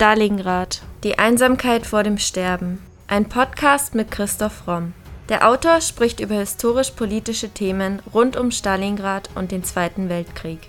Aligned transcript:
Stalingrad. 0.00 0.80
Die 1.04 1.18
Einsamkeit 1.18 1.86
vor 1.86 2.02
dem 2.02 2.16
Sterben. 2.16 2.82
Ein 3.06 3.28
Podcast 3.28 3.94
mit 3.94 4.10
Christoph 4.10 4.66
Romm. 4.66 4.94
Der 5.28 5.46
Autor 5.46 5.82
spricht 5.82 6.20
über 6.20 6.36
historisch-politische 6.36 7.50
Themen 7.50 8.00
rund 8.14 8.34
um 8.38 8.50
Stalingrad 8.50 9.28
und 9.34 9.52
den 9.52 9.62
Zweiten 9.62 10.08
Weltkrieg. 10.08 10.60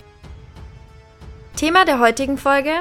Thema 1.56 1.86
der 1.86 2.00
heutigen 2.00 2.38
Folge: 2.38 2.74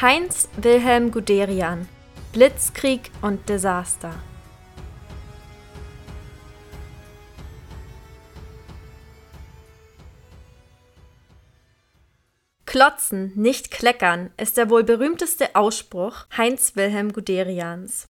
Heinz 0.00 0.48
Wilhelm 0.56 1.12
Guderian. 1.12 1.88
Blitzkrieg 2.32 3.12
und 3.20 3.48
Desaster. 3.48 4.10
Klotzen, 12.72 13.32
nicht 13.34 13.70
kleckern 13.70 14.30
ist 14.38 14.56
der 14.56 14.70
wohl 14.70 14.82
berühmteste 14.82 15.56
Ausspruch 15.56 16.24
Heinz 16.38 16.74
Wilhelm 16.74 17.12
Guderians. 17.12 18.06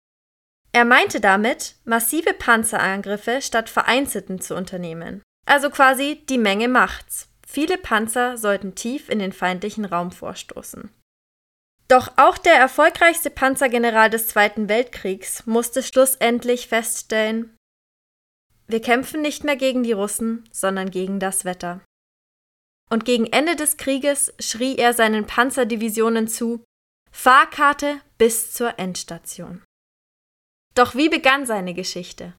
Er 0.71 0.83
meinte 0.83 1.21
damit, 1.21 1.75
massive 1.85 2.33
Panzerangriffe 2.33 3.43
statt 3.43 3.70
vereinzelten 3.70 4.41
zu 4.41 4.55
unternehmen. 4.55 5.21
Also 5.45 5.70
quasi 5.70 6.25
die 6.27 6.39
Menge 6.39 6.70
macht's. 6.70 7.30
Viele 7.47 7.77
Panzer 7.77 8.35
sollten 8.35 8.73
tief 8.73 9.09
in 9.09 9.20
den 9.20 9.31
feindlichen 9.31 9.85
Raum 9.85 10.11
vorstoßen. 10.11 10.89
Doch 11.88 12.13
auch 12.17 12.39
der 12.39 12.55
erfolgreichste 12.55 13.30
Panzergeneral 13.30 14.09
des 14.09 14.27
Zweiten 14.27 14.69
Weltkriegs 14.69 15.45
musste 15.45 15.83
schlussendlich 15.83 16.67
feststellen, 16.67 17.55
wir 18.66 18.81
kämpfen 18.81 19.21
nicht 19.21 19.44
mehr 19.44 19.55
gegen 19.55 19.83
die 19.83 19.94
Russen, 19.94 20.49
sondern 20.52 20.89
gegen 20.89 21.19
das 21.19 21.45
Wetter 21.45 21.80
und 22.89 23.05
gegen 23.05 23.25
Ende 23.27 23.55
des 23.55 23.77
Krieges 23.77 24.33
schrie 24.39 24.77
er 24.77 24.93
seinen 24.93 25.25
Panzerdivisionen 25.25 26.27
zu 26.27 26.63
Fahrkarte 27.11 28.02
bis 28.17 28.53
zur 28.53 28.79
Endstation. 28.79 29.63
Doch 30.75 30.95
wie 30.95 31.09
begann 31.09 31.45
seine 31.45 31.73
Geschichte? 31.73 32.33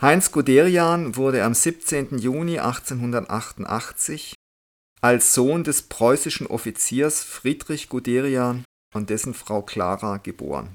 Heinz 0.00 0.30
Guderian 0.30 1.16
wurde 1.16 1.42
am 1.42 1.54
17. 1.54 2.18
Juni 2.18 2.60
1888 2.60 4.34
als 5.00 5.34
Sohn 5.34 5.64
des 5.64 5.82
preußischen 5.82 6.46
Offiziers 6.46 7.24
Friedrich 7.24 7.88
Guderian 7.88 8.64
und 8.94 9.10
dessen 9.10 9.34
Frau 9.34 9.62
Clara 9.62 10.18
geboren. 10.18 10.74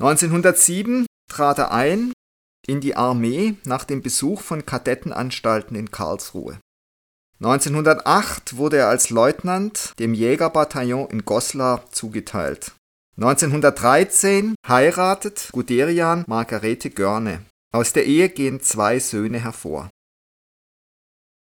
1907 0.00 1.06
trat 1.30 1.58
er 1.58 1.72
ein 1.72 2.12
in 2.66 2.80
die 2.80 2.96
Armee 2.96 3.56
nach 3.64 3.84
dem 3.84 4.02
Besuch 4.02 4.40
von 4.40 4.66
Kadettenanstalten 4.66 5.76
in 5.76 5.90
Karlsruhe. 5.90 6.58
1908 7.40 8.56
wurde 8.56 8.78
er 8.78 8.88
als 8.88 9.10
Leutnant 9.10 9.92
dem 9.98 10.14
Jägerbataillon 10.14 11.10
in 11.10 11.24
Goslar 11.24 11.90
zugeteilt. 11.92 12.72
1913 13.18 14.54
heiratet 14.66 15.50
Guderian 15.52 16.24
Margarete 16.26 16.90
Görne. 16.90 17.42
Aus 17.72 17.92
der 17.92 18.06
Ehe 18.06 18.28
gehen 18.28 18.60
zwei 18.60 18.98
Söhne 18.98 19.38
hervor. 19.38 19.90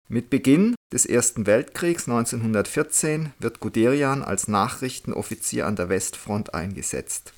Mit 0.09 0.29
Beginn 0.29 0.75
des 0.91 1.05
Ersten 1.05 1.45
Weltkriegs 1.45 2.07
1914 2.09 3.33
wird 3.39 3.59
Guderian 3.59 4.23
als 4.23 4.47
Nachrichtenoffizier 4.47 5.67
an 5.67 5.75
der 5.75 5.87
Westfront 5.87 6.53
eingesetzt 6.53 7.33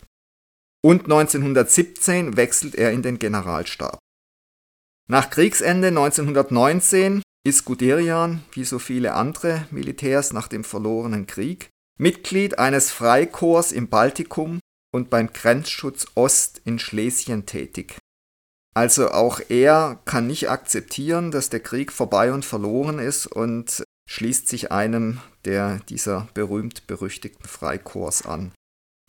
und 0.84 1.04
1917 1.04 2.38
wechselt 2.38 2.76
er 2.76 2.92
in 2.92 3.02
den 3.02 3.20
Generalstab. 3.20 4.00
Nach 5.08 5.30
Kriegsende 5.30 5.90
1919 5.90 7.22
ist 7.44 7.66
Guderian, 7.66 8.44
wie 8.52 8.64
so 8.64 8.80
viele 8.80 9.14
andere 9.14 9.68
Militärs 9.72 10.34
nach 10.34 10.48
dem 10.48 10.64
verlorenen 10.64 11.28
Krieg, 11.28 11.70
Mitglied 12.00 12.59
eines 12.59 12.92
Freikorps 12.92 13.72
im 13.72 13.90
Baltikum 13.90 14.59
und 14.94 15.09
beim 15.09 15.31
Grenzschutz 15.31 16.08
Ost 16.16 16.62
in 16.66 16.80
Schlesien 16.80 17.46
tätig. 17.46 17.98
Also 18.74 19.12
auch 19.12 19.42
er 19.50 20.00
kann 20.06 20.28
nicht 20.28 20.50
akzeptieren, 20.50 21.31
dass 21.31 21.50
der 21.50 21.59
Krieg 21.59 21.92
vorbei 21.92 22.31
und 22.31 22.46
verloren 22.46 23.00
ist 23.00 23.28
und 23.28 23.84
schließt 24.09 24.48
sich 24.48 24.72
einem 24.72 25.19
der 25.46 25.80
dieser 25.90 26.28
berühmt-berüchtigten 26.34 27.48
Freikorps 27.48 28.25
an. 28.25 28.53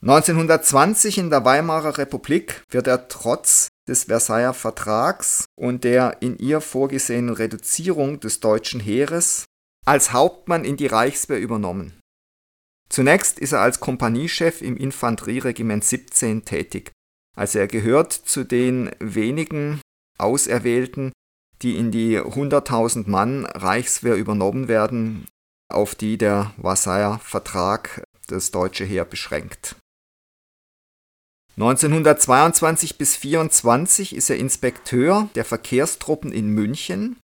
1920 0.03 1.19
in 1.19 1.31
der 1.31 1.45
Weimarer 1.45 1.97
Republik 1.97 2.65
wird 2.71 2.89
er 2.89 3.07
trotz 3.07 3.69
des 3.89 4.05
Versailler 4.05 4.53
Vertrags 4.53 5.45
und 5.57 5.85
der 5.85 6.17
in 6.21 6.39
ihr 6.39 6.61
vorgesehenen 6.61 7.33
Reduzierung 7.33 8.19
des 8.19 8.41
deutschen 8.41 8.81
Heeres 8.81 9.45
als 9.87 10.13
Hauptmann 10.13 10.65
in 10.65 10.77
die 10.77 10.89
Reichswehr 10.89 11.39
übernommen. 11.39 12.01
Zunächst 12.89 13.39
ist 13.39 13.53
er 13.53 13.61
als 13.61 13.79
Kompaniechef 13.79 14.61
im 14.61 14.77
Infanterieregiment 14.77 15.85
17 15.85 16.45
tätig. 16.45 16.91
Also 17.37 17.61
er 17.61 17.69
gehört 17.69 18.13
zu 18.13 18.43
den 18.43 18.91
wenigen 18.99 19.81
Auserwählten, 20.19 21.13
die 21.63 21.77
in 21.77 21.93
die 21.93 22.19
100.000 22.19 23.09
Mann 23.09 23.47
Reichswehr 23.47 24.17
übernommen 24.17 24.67
werden, 24.67 25.29
auf 25.73 25.95
die 25.95 26.19
der 26.19 26.53
Versailler 26.61 27.21
Vertrag 27.21 28.03
das 28.27 28.51
deutsche 28.51 28.84
Heer 28.84 29.05
beschränkt. 29.05 29.77
1922 31.57 32.97
bis 32.97 33.17
1924 33.17 34.17
ist 34.17 34.31
er 34.31 34.37
Inspekteur 34.37 35.29
der 35.35 35.45
Verkehrstruppen 35.45 36.33
in 36.33 36.49
München. 36.49 37.17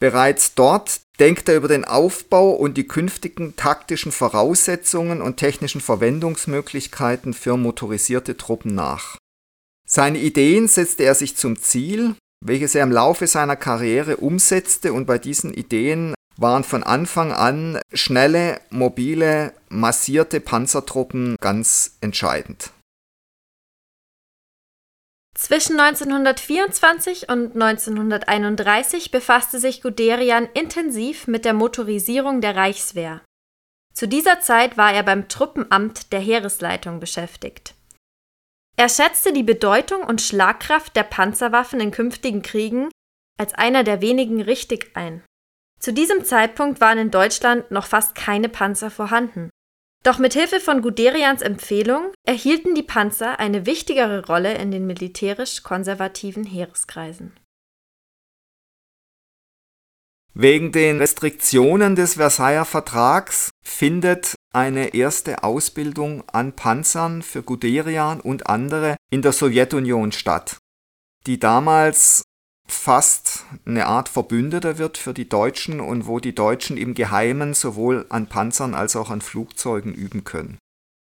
Bereits 0.00 0.54
dort 0.54 1.02
denkt 1.20 1.48
er 1.48 1.56
über 1.56 1.68
den 1.68 1.84
Aufbau 1.84 2.50
und 2.50 2.76
die 2.76 2.88
künftigen 2.88 3.54
taktischen 3.54 4.10
Voraussetzungen 4.10 5.20
und 5.22 5.36
technischen 5.36 5.80
Verwendungsmöglichkeiten 5.80 7.32
für 7.32 7.56
motorisierte 7.56 8.36
Truppen 8.36 8.74
nach. 8.74 9.18
Seine 9.86 10.18
Ideen 10.18 10.66
setzte 10.66 11.04
er 11.04 11.14
sich 11.14 11.36
zum 11.36 11.58
Ziel, 11.58 12.16
welches 12.44 12.74
er 12.74 12.82
im 12.82 12.92
Laufe 12.92 13.26
seiner 13.26 13.56
Karriere 13.56 14.16
umsetzte 14.16 14.92
und 14.92 15.06
bei 15.06 15.18
diesen 15.18 15.52
Ideen 15.52 16.14
waren 16.36 16.64
von 16.64 16.82
Anfang 16.82 17.32
an 17.32 17.78
schnelle, 17.92 18.60
mobile, 18.70 19.52
massierte 19.68 20.40
Panzertruppen 20.40 21.36
ganz 21.40 21.98
entscheidend. 22.00 22.72
Zwischen 25.40 25.80
1924 25.80 27.30
und 27.30 27.54
1931 27.54 29.10
befasste 29.10 29.58
sich 29.58 29.80
Guderian 29.80 30.46
intensiv 30.52 31.28
mit 31.28 31.46
der 31.46 31.54
Motorisierung 31.54 32.42
der 32.42 32.56
Reichswehr. 32.56 33.22
Zu 33.94 34.06
dieser 34.06 34.40
Zeit 34.40 34.76
war 34.76 34.92
er 34.92 35.02
beim 35.02 35.28
Truppenamt 35.28 36.12
der 36.12 36.20
Heeresleitung 36.20 37.00
beschäftigt. 37.00 37.74
Er 38.76 38.90
schätzte 38.90 39.32
die 39.32 39.42
Bedeutung 39.42 40.02
und 40.02 40.20
Schlagkraft 40.20 40.94
der 40.94 41.04
Panzerwaffen 41.04 41.80
in 41.80 41.90
künftigen 41.90 42.42
Kriegen 42.42 42.90
als 43.38 43.54
einer 43.54 43.82
der 43.82 44.02
wenigen 44.02 44.42
richtig 44.42 44.90
ein. 44.94 45.24
Zu 45.80 45.94
diesem 45.94 46.22
Zeitpunkt 46.22 46.82
waren 46.82 46.98
in 46.98 47.10
Deutschland 47.10 47.70
noch 47.70 47.86
fast 47.86 48.14
keine 48.14 48.50
Panzer 48.50 48.90
vorhanden. 48.90 49.48
Doch 50.02 50.18
mit 50.18 50.32
Hilfe 50.32 50.60
von 50.60 50.80
Guderians 50.80 51.42
Empfehlung 51.42 52.12
erhielten 52.26 52.74
die 52.74 52.82
Panzer 52.82 53.38
eine 53.38 53.66
wichtigere 53.66 54.26
Rolle 54.26 54.54
in 54.54 54.70
den 54.70 54.86
militärisch 54.86 55.62
konservativen 55.62 56.44
Heereskreisen. 56.44 57.36
Wegen 60.32 60.72
den 60.72 60.98
Restriktionen 60.98 61.96
des 61.96 62.14
Versailler 62.14 62.64
Vertrags 62.64 63.50
findet 63.62 64.36
eine 64.54 64.94
erste 64.94 65.42
Ausbildung 65.42 66.26
an 66.30 66.54
Panzern 66.54 67.20
für 67.20 67.42
Guderian 67.42 68.20
und 68.20 68.46
andere 68.46 68.96
in 69.10 69.20
der 69.20 69.32
Sowjetunion 69.32 70.12
statt, 70.12 70.56
die 71.26 71.38
damals 71.38 72.22
fast 72.72 73.44
eine 73.64 73.86
Art 73.86 74.08
Verbündeter 74.08 74.78
wird 74.78 74.98
für 74.98 75.14
die 75.14 75.28
Deutschen 75.28 75.80
und 75.80 76.06
wo 76.06 76.20
die 76.20 76.34
Deutschen 76.34 76.76
im 76.76 76.94
Geheimen 76.94 77.54
sowohl 77.54 78.06
an 78.08 78.28
Panzern 78.28 78.74
als 78.74 78.96
auch 78.96 79.10
an 79.10 79.20
Flugzeugen 79.20 79.94
üben 79.94 80.24
können. 80.24 80.58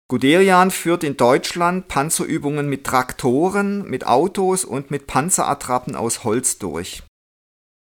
Guderian 0.07 0.69
führt 0.69 1.03
in 1.03 1.17
Deutschland 1.17 1.87
Panzerübungen 1.87 2.69
mit 2.69 2.83
Traktoren, 2.83 3.89
mit 3.89 4.05
Autos 4.05 4.63
und 4.63 4.91
mit 4.91 5.07
Panzerattrappen 5.07 5.95
aus 5.95 6.23
Holz 6.23 6.59
durch. 6.59 7.01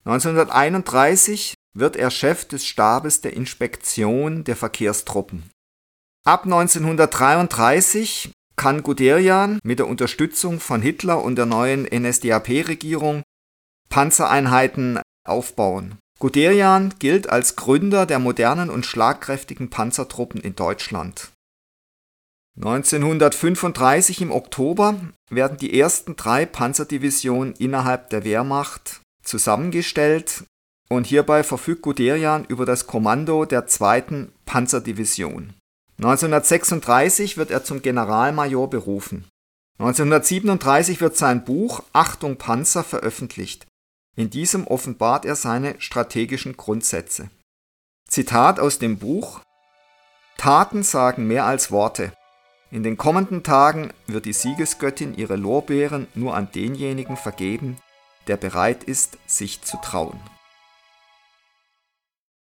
1931 0.06 1.55
wird 1.75 1.96
er 1.96 2.11
Chef 2.11 2.46
des 2.46 2.64
Stabes 2.64 3.20
der 3.20 3.34
Inspektion 3.34 4.44
der 4.44 4.56
Verkehrstruppen. 4.56 5.50
Ab 6.25 6.44
1933 6.44 8.32
kann 8.56 8.82
Guderian 8.82 9.58
mit 9.62 9.79
der 9.79 9.87
Unterstützung 9.87 10.61
von 10.61 10.81
Hitler 10.81 11.22
und 11.22 11.37
der 11.37 11.46
neuen 11.46 11.84
NSDAP-Regierung 11.84 13.22
Panzereinheiten 13.88 15.00
aufbauen. 15.26 15.96
Guderian 16.18 16.94
gilt 16.98 17.28
als 17.28 17.56
Gründer 17.56 18.06
der 18.06 18.18
modernen 18.18 18.70
und 18.70 18.86
schlagkräftigen 18.86 19.68
Panzertruppen 19.68 20.40
in 20.40 20.54
Deutschland. 20.54 21.30
1935 22.56 24.22
im 24.22 24.32
Oktober 24.32 24.94
werden 25.30 25.58
die 25.58 25.78
ersten 25.78 26.16
drei 26.16 26.46
Panzerdivisionen 26.46 27.54
innerhalb 27.54 28.08
der 28.08 28.24
Wehrmacht 28.24 29.02
zusammengestellt 29.22 30.44
und 30.88 31.06
hierbei 31.06 31.42
verfügt 31.42 31.82
Guderian 31.82 32.46
über 32.46 32.64
das 32.64 32.86
Kommando 32.86 33.44
der 33.44 33.66
zweiten 33.66 34.32
Panzerdivision. 34.46 35.52
1936 35.98 37.36
wird 37.36 37.50
er 37.50 37.64
zum 37.64 37.82
Generalmajor 37.82 38.70
berufen. 38.70 39.26
1937 39.78 41.00
wird 41.02 41.16
sein 41.16 41.44
Buch 41.44 41.82
Achtung 41.92 42.36
Panzer 42.36 42.84
veröffentlicht. 42.84 43.66
In 44.16 44.30
diesem 44.30 44.66
offenbart 44.66 45.26
er 45.26 45.36
seine 45.36 45.78
strategischen 45.78 46.56
Grundsätze. 46.56 47.28
Zitat 48.08 48.58
aus 48.58 48.78
dem 48.78 48.98
Buch 48.98 49.40
Taten 50.38 50.82
sagen 50.82 51.26
mehr 51.26 51.44
als 51.44 51.70
Worte. 51.70 52.12
In 52.70 52.82
den 52.82 52.96
kommenden 52.96 53.42
Tagen 53.42 53.92
wird 54.06 54.24
die 54.24 54.32
Siegesgöttin 54.32 55.14
ihre 55.14 55.36
Lorbeeren 55.36 56.08
nur 56.14 56.34
an 56.34 56.50
denjenigen 56.50 57.16
vergeben, 57.16 57.76
der 58.26 58.36
bereit 58.38 58.84
ist, 58.84 59.18
sich 59.26 59.62
zu 59.62 59.76
trauen. 59.82 60.19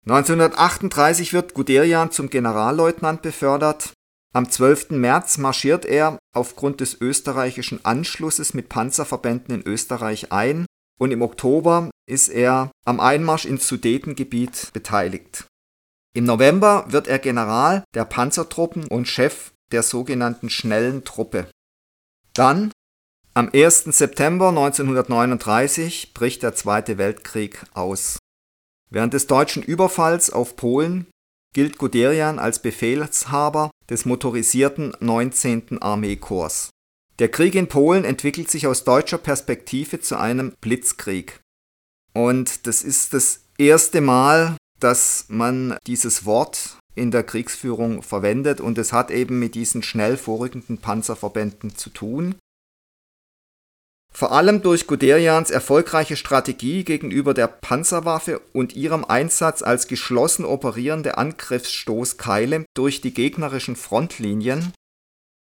1938 0.06 1.32
wird 1.32 1.54
Guderian 1.54 2.10
zum 2.10 2.28
Generalleutnant 2.28 3.22
befördert. 3.22 3.92
Am 4.34 4.50
12. 4.50 4.90
März 4.90 5.38
marschiert 5.38 5.84
er 5.84 6.18
aufgrund 6.34 6.80
des 6.80 7.00
österreichischen 7.00 7.84
Anschlusses 7.84 8.52
mit 8.52 8.68
Panzerverbänden 8.68 9.54
in 9.54 9.62
Österreich 9.62 10.32
ein 10.32 10.66
und 11.02 11.10
im 11.10 11.20
Oktober 11.20 11.90
ist 12.08 12.28
er 12.28 12.70
am 12.84 13.00
Einmarsch 13.00 13.44
ins 13.44 13.66
Sudetengebiet 13.66 14.70
beteiligt. 14.72 15.48
Im 16.14 16.22
November 16.22 16.84
wird 16.86 17.08
er 17.08 17.18
General 17.18 17.82
der 17.92 18.04
Panzertruppen 18.04 18.86
und 18.86 19.08
Chef 19.08 19.50
der 19.72 19.82
sogenannten 19.82 20.48
Schnellen 20.48 21.02
Truppe. 21.02 21.50
Dann, 22.34 22.70
am 23.34 23.50
1. 23.52 23.84
September 23.86 24.50
1939, 24.50 26.14
bricht 26.14 26.44
der 26.44 26.54
Zweite 26.54 26.98
Weltkrieg 26.98 27.64
aus. 27.74 28.18
Während 28.88 29.12
des 29.12 29.26
deutschen 29.26 29.64
Überfalls 29.64 30.30
auf 30.30 30.54
Polen 30.54 31.08
gilt 31.52 31.78
Guderian 31.78 32.38
als 32.38 32.62
Befehlshaber 32.62 33.72
des 33.90 34.04
motorisierten 34.04 34.94
19. 35.00 35.82
Armeekorps. 35.82 36.70
Der 37.18 37.30
Krieg 37.30 37.54
in 37.54 37.68
Polen 37.68 38.04
entwickelt 38.04 38.50
sich 38.50 38.66
aus 38.66 38.84
deutscher 38.84 39.18
Perspektive 39.18 40.00
zu 40.00 40.18
einem 40.18 40.54
Blitzkrieg. 40.60 41.40
Und 42.14 42.66
das 42.66 42.82
ist 42.82 43.14
das 43.14 43.44
erste 43.58 44.00
Mal, 44.00 44.56
dass 44.80 45.26
man 45.28 45.76
dieses 45.86 46.24
Wort 46.24 46.78
in 46.94 47.10
der 47.10 47.22
Kriegsführung 47.22 48.02
verwendet 48.02 48.60
und 48.60 48.76
es 48.78 48.92
hat 48.92 49.10
eben 49.10 49.38
mit 49.38 49.54
diesen 49.54 49.82
schnell 49.82 50.16
vorrückenden 50.16 50.78
Panzerverbänden 50.78 51.76
zu 51.76 51.90
tun. 51.90 52.34
Vor 54.14 54.32
allem 54.32 54.60
durch 54.60 54.86
Guderians 54.86 55.50
erfolgreiche 55.50 56.16
Strategie 56.16 56.84
gegenüber 56.84 57.32
der 57.32 57.46
Panzerwaffe 57.46 58.40
und 58.52 58.76
ihrem 58.76 59.06
Einsatz 59.06 59.62
als 59.62 59.88
geschlossen 59.88 60.44
operierende 60.44 61.16
Angriffsstoßkeile 61.16 62.66
durch 62.74 63.00
die 63.00 63.14
gegnerischen 63.14 63.74
Frontlinien 63.74 64.72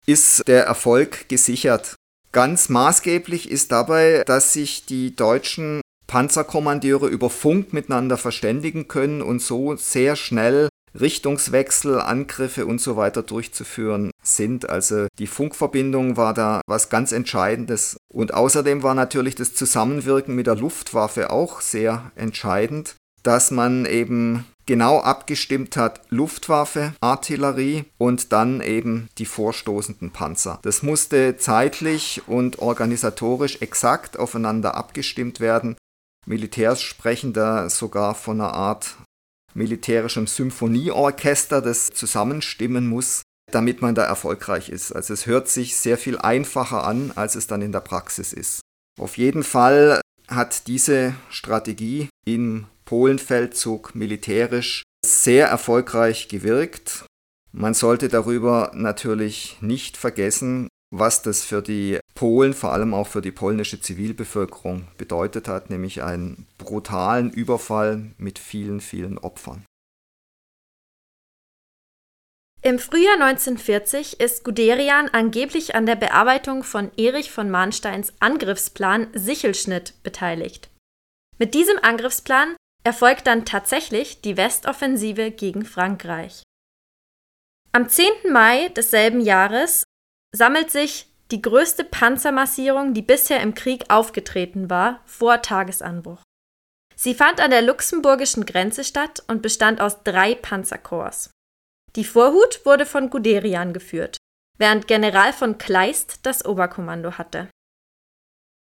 ist 0.07 0.47
der 0.49 0.65
Erfolg 0.65 1.29
gesichert. 1.29 1.95
Ganz 2.33 2.69
maßgeblich 2.69 3.51
ist 3.51 3.73
dabei, 3.73 4.23
dass 4.27 4.53
sich 4.53 4.87
die 4.87 5.15
deutschen 5.15 5.81
Panzerkommandeure 6.07 7.09
über 7.09 7.31
Funk 7.31 7.73
miteinander 7.73 8.17
verständigen 8.17 8.89
können 8.89 9.23
und 9.23 9.41
so 9.41 9.77
sehr 9.77 10.17
schnell 10.17 10.69
Richtungswechsel, 10.99 12.01
Angriffe 12.01 12.67
und 12.67 12.81
so 12.81 12.97
weiter 12.97 13.23
durchzuführen 13.23 14.11
sind. 14.23 14.69
Also 14.69 15.09
die 15.19 15.27
Funkverbindung 15.27 16.17
war 16.17 16.35
da 16.35 16.61
was 16.67 16.89
ganz 16.89 17.13
Entscheidendes. 17.13 17.97
Und 18.13 18.33
außerdem 18.33 18.83
war 18.83 18.95
natürlich 18.95 19.35
das 19.35 19.55
Zusammenwirken 19.55 20.35
mit 20.35 20.47
der 20.47 20.57
Luftwaffe 20.57 21.31
auch 21.31 21.61
sehr 21.61 22.13
entscheidend, 22.15 22.95
dass 23.23 23.51
man 23.51 23.87
eben 23.87 24.45
genau 24.67 25.01
abgestimmt 25.01 25.77
hat 25.77 26.01
Luftwaffe, 26.09 26.95
Artillerie 27.01 27.85
und 27.99 28.33
dann 28.33 28.61
eben 28.61 29.09
die 29.19 29.27
vorstoßenden 29.27 30.11
Panzer. 30.11 30.59
Das 30.63 30.83
musste 30.83 31.37
zeitlich 31.37 32.23
und 32.27 32.59
organisatorisch 32.59 33.61
exakt 33.61 34.19
aufeinander 34.19 34.75
abgestimmt 34.75 35.41
werden. 35.41 35.77
Militärs 36.27 36.83
sprechen 36.83 37.33
da 37.33 37.69
sogar 37.69 38.15
von 38.15 38.41
einer 38.41 38.55
Art 38.55 38.97
militärischem 39.55 40.27
Symphonieorchester, 40.27 41.63
das 41.63 41.91
zusammenstimmen 41.91 42.87
muss, 42.87 43.23
damit 43.51 43.83
man 43.83 43.95
da 43.95 44.05
erfolgreich 44.05 44.69
ist. 44.69 44.93
Also 44.93 45.15
es 45.15 45.27
hört 45.27 45.49
sich 45.49 45.77
sehr 45.77 45.99
viel 45.99 46.19
einfacher 46.19 46.85
an, 46.85 47.13
als 47.15 47.35
es 47.35 47.47
dann 47.47 47.63
in 47.63 47.73
der 47.73 47.81
Praxis 47.81 48.33
ist. 48.33 48.61
Auf 48.99 49.17
jeden 49.17 49.45
Fall 49.45 50.01
hat 50.29 50.67
diese 50.67 51.15
Strategie 51.29 52.09
im 52.25 52.67
Polenfeldzug 52.85 53.95
militärisch 53.95 54.83
sehr 55.05 55.47
erfolgreich 55.47 56.29
gewirkt. 56.29 57.07
Man 57.53 57.75
sollte 57.75 58.09
darüber 58.09 58.73
natürlich 58.75 59.57
nicht 59.61 59.97
vergessen, 59.97 60.69
was 60.91 61.23
das 61.23 61.45
für 61.45 61.63
die 61.63 61.99
Polen, 62.15 62.55
vor 62.55 62.73
allem 62.73 62.95
auch 62.95 63.09
für 63.09 63.21
die 63.21 63.33
polnische 63.33 63.81
Zivilbevölkerung 63.81 64.89
bedeutet 64.97 65.49
hat, 65.49 65.71
nämlich 65.71 66.03
einen 66.03 66.47
brutalen 66.59 67.31
Überfall 67.31 68.13
mit 68.19 68.39
vielen, 68.39 68.81
vielen 68.81 69.19
Opfern. 69.19 69.65
Im 72.63 72.79
Frühjahr 72.79 73.21
1940 73.21 74.21
ist 74.21 74.43
Guderian 74.43 75.11
angeblich 75.11 75.75
an 75.75 75.85
der 75.85 75.97
Bearbeitung 75.97 76.63
von 76.63 76.91
Erich 76.97 77.31
von 77.31 77.51
Mahnsteins 77.51 78.15
Angriffsplan 78.21 79.09
Sichelschnitt 79.13 80.03
beteiligt. 80.03 80.71
Mit 81.39 81.53
diesem 81.53 81.79
Angriffsplan 81.83 82.57
erfolgt 82.85 83.27
dann 83.27 83.45
tatsächlich 83.45 84.21
die 84.21 84.37
Westoffensive 84.37 85.31
gegen 85.31 85.65
Frankreich. 85.65 86.43
Am 87.73 87.89
10. 87.89 88.07
Mai 88.31 88.69
desselben 88.69 89.21
Jahres 89.21 89.85
sammelt 90.33 90.71
sich 90.71 91.09
die 91.31 91.43
größte 91.43 91.85
Panzermassierung, 91.85 92.95
die 92.95 93.03
bisher 93.03 93.41
im 93.41 93.55
Krieg 93.55 93.91
aufgetreten 93.91 94.71
war, 94.71 95.01
vor 95.07 95.43
Tagesanbruch. 95.43 96.23
Sie 96.95 97.15
fand 97.15 97.41
an 97.41 97.51
der 97.51 97.63
luxemburgischen 97.63 98.47
Grenze 98.47 98.85
statt 98.85 99.25
und 99.27 99.43
bestand 99.43 99.81
aus 99.81 100.05
drei 100.05 100.35
Panzerkorps. 100.35 101.31
Die 101.97 102.05
Vorhut 102.05 102.65
wurde 102.65 102.87
von 102.87 103.11
Guderian 103.11 103.73
geführt, 103.73 104.19
während 104.59 104.87
General 104.87 105.33
von 105.33 105.59
Kleist 105.59 106.21
das 106.27 106.45
Oberkommando 106.45 107.19
hatte. 107.19 107.49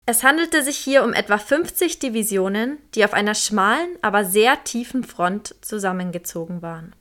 Es 0.09 0.23
handelte 0.23 0.63
sich 0.63 0.77
hier 0.77 1.03
um 1.03 1.11
etwa 1.11 1.37
50 1.37 1.99
Divisionen, 1.99 2.77
die 2.95 3.03
auf 3.03 3.13
einer 3.13 3.35
schmalen, 3.35 3.89
aber 4.01 4.23
sehr 4.23 4.63
tiefen 4.63 5.03
Front 5.03 5.55
zusammengezogen 5.59 6.61
waren. 6.61 6.95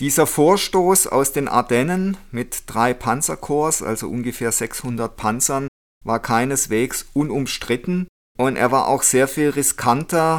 Dieser 0.00 0.26
Vorstoß 0.26 1.06
aus 1.06 1.32
den 1.32 1.48
Ardennen 1.48 2.16
mit 2.30 2.62
drei 2.66 2.94
Panzerkorps, 2.94 3.82
also 3.82 4.08
ungefähr 4.08 4.50
600 4.52 5.14
Panzern, 5.14 5.68
war 6.02 6.20
keineswegs 6.20 7.08
unumstritten 7.12 8.08
und 8.38 8.56
er 8.56 8.72
war 8.72 8.88
auch 8.88 9.02
sehr 9.02 9.28
viel 9.28 9.50
riskanter, 9.50 10.38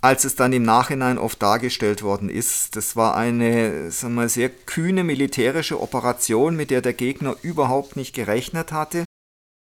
als 0.00 0.24
es 0.24 0.36
dann 0.36 0.52
im 0.52 0.62
Nachhinein 0.62 1.18
oft 1.18 1.42
dargestellt 1.42 2.04
worden 2.04 2.30
ist. 2.30 2.76
Das 2.76 2.94
war 2.94 3.16
eine 3.16 3.90
sagen 3.90 4.14
wir, 4.14 4.28
sehr 4.28 4.48
kühne 4.48 5.02
militärische 5.02 5.80
Operation, 5.80 6.54
mit 6.54 6.70
der 6.70 6.82
der 6.82 6.94
Gegner 6.94 7.34
überhaupt 7.42 7.96
nicht 7.96 8.14
gerechnet 8.14 8.70
hatte. 8.70 9.04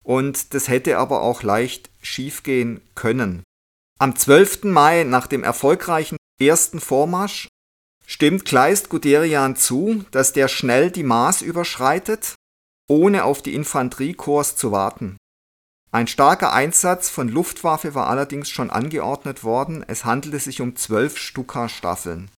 Und 0.09 0.55
das 0.55 0.67
hätte 0.67 0.97
aber 0.97 1.21
auch 1.21 1.43
leicht 1.43 1.91
schiefgehen 2.01 2.81
können. 2.95 3.43
Am 3.99 4.15
12. 4.15 4.63
Mai 4.63 5.03
nach 5.03 5.27
dem 5.27 5.43
erfolgreichen 5.43 6.17
ersten 6.41 6.79
Vormarsch 6.79 7.47
Stimmt 8.07 8.43
Kleist 8.43 8.89
Guderian 8.89 9.55
zu, 9.55 10.03
dass 10.09 10.33
der 10.33 10.47
schnell 10.47 10.89
die 10.89 11.03
Maß 11.03 11.43
überschreitet, 11.43 12.33
ohne 12.89 13.23
auf 13.23 13.43
die 13.43 13.53
Infanteriekorps 13.53 14.55
zu 14.55 14.71
warten? 14.71 15.17
Ein 15.91 16.07
starker 16.07 16.53
Einsatz 16.53 17.11
von 17.11 17.29
Luftwaffe 17.29 17.93
war 17.93 18.07
allerdings 18.07 18.49
schon 18.49 18.71
angeordnet 18.71 19.43
worden, 19.43 19.85
es 19.87 20.05
handelte 20.05 20.39
sich 20.39 20.59
um 20.59 20.75
zwölf 20.75 21.19
Stuka-Staffeln. 21.19 22.31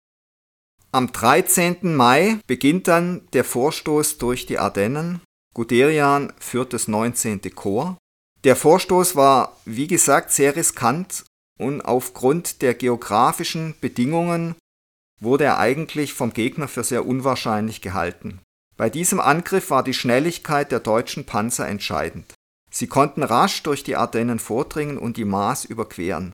Am 0.91 1.13
13. 1.13 1.95
Mai 1.95 2.41
beginnt 2.49 2.89
dann 2.89 3.29
der 3.33 3.45
Vorstoß 3.45 4.19
durch 4.19 4.47
die 4.47 4.59
Ardennen. 4.59 5.21
Guderian 5.55 6.33
führt 6.39 6.73
das 6.73 6.89
19. 6.89 7.41
Korps. 7.55 7.99
Der 8.45 8.57
Vorstoß 8.57 9.17
war, 9.17 9.57
wie 9.65 9.87
gesagt, 9.87 10.33
sehr 10.33 10.57
riskant 10.57 11.25
und 11.59 11.83
aufgrund 11.83 12.63
der 12.63 12.75
geografischen 12.75 13.75
Bedingungen 13.81 14.55
wurde 15.21 15.45
er 15.45 15.59
eigentlich 15.59 16.15
vom 16.15 16.33
Gegner 16.33 16.69
für 16.69 16.85
sehr 16.85 17.05
unwahrscheinlich 17.05 17.83
gehalten. 17.83 18.41
Bei 18.77 18.89
diesem 18.89 19.21
Angriff 19.21 19.69
war 19.69 19.83
die 19.83 19.93
Schnelligkeit 19.93 20.73
der 20.73 20.81
deutschen 20.81 21.27
Panzer 21.27 21.69
entscheidend. 21.69 22.33
Sie 22.71 22.87
konnten 22.87 23.23
rasch 23.23 23.63
durch 23.63 23.83
die 23.83 23.97
Ardennen 23.97 24.39
vordringen 24.39 24.97
und 24.97 25.19
die 25.19 25.27
Maas 25.27 25.67
überqueren. 25.67 26.33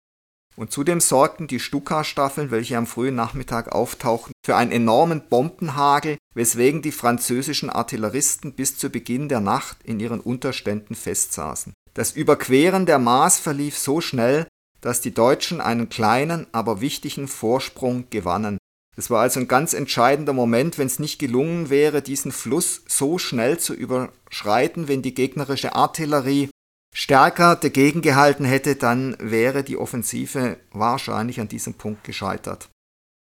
Und 0.57 0.73
zudem 0.73 1.01
sorgten 1.01 1.47
die 1.47 1.61
Stuka-Staffeln, 1.61 2.51
welche 2.51 2.79
am 2.79 2.87
frühen 2.87 3.15
Nachmittag 3.15 3.73
auftauchten, 3.73 4.33
für 4.45 4.57
einen 4.57 4.73
enormen 4.73 5.29
Bombenhagel, 5.29 6.17
weswegen 6.35 6.81
die 6.81 6.93
französischen 6.93 7.69
Artilleristen 7.69 8.55
bis 8.55 8.79
zu 8.79 8.89
Beginn 8.89 9.29
der 9.29 9.41
Nacht 9.41 9.77
in 9.85 10.01
ihren 10.01 10.21
Unterständen 10.21 10.97
festsaßen. 10.97 11.75
Das 11.93 12.13
Überqueren 12.13 12.87
der 12.87 12.99
Maas 12.99 13.39
verlief 13.39 13.79
so 13.79 14.01
schnell, 14.01 14.47
dass 14.81 15.01
die 15.01 15.13
Deutschen 15.13 15.61
einen 15.61 15.89
kleinen, 15.89 16.47
aber 16.53 16.81
wichtigen 16.81 17.29
Vorsprung 17.29 18.07
gewannen 18.11 18.59
Es 18.97 19.11
war 19.11 19.21
also 19.21 19.41
ein 19.41 19.49
ganz 19.49 19.75
entscheidender 19.75 20.33
Moment, 20.33 20.79
wenn 20.79 20.87
es 20.87 20.99
nicht 20.99 21.19
gelungen 21.19 21.69
wäre, 21.69 22.01
diesen 22.01 22.33
Fluss 22.33 22.83
so 22.89 23.19
schnell 23.19 23.59
zu 23.59 23.75
überschreiten, 23.75 24.89
wenn 24.89 25.03
die 25.03 25.15
gegnerische 25.15 25.75
Artillerie 25.75 26.49
stärker 26.97 27.57
dagegen 27.57 28.01
gehalten 28.01 28.47
hätte, 28.47 28.75
dann 28.75 29.17
wäre 29.21 29.63
die 29.63 29.77
Offensive 29.77 30.57
wahrscheinlich 30.73 31.41
an 31.41 31.49
diesem 31.49 31.75
Punkt 31.75 32.05
gescheitert. 32.05 32.71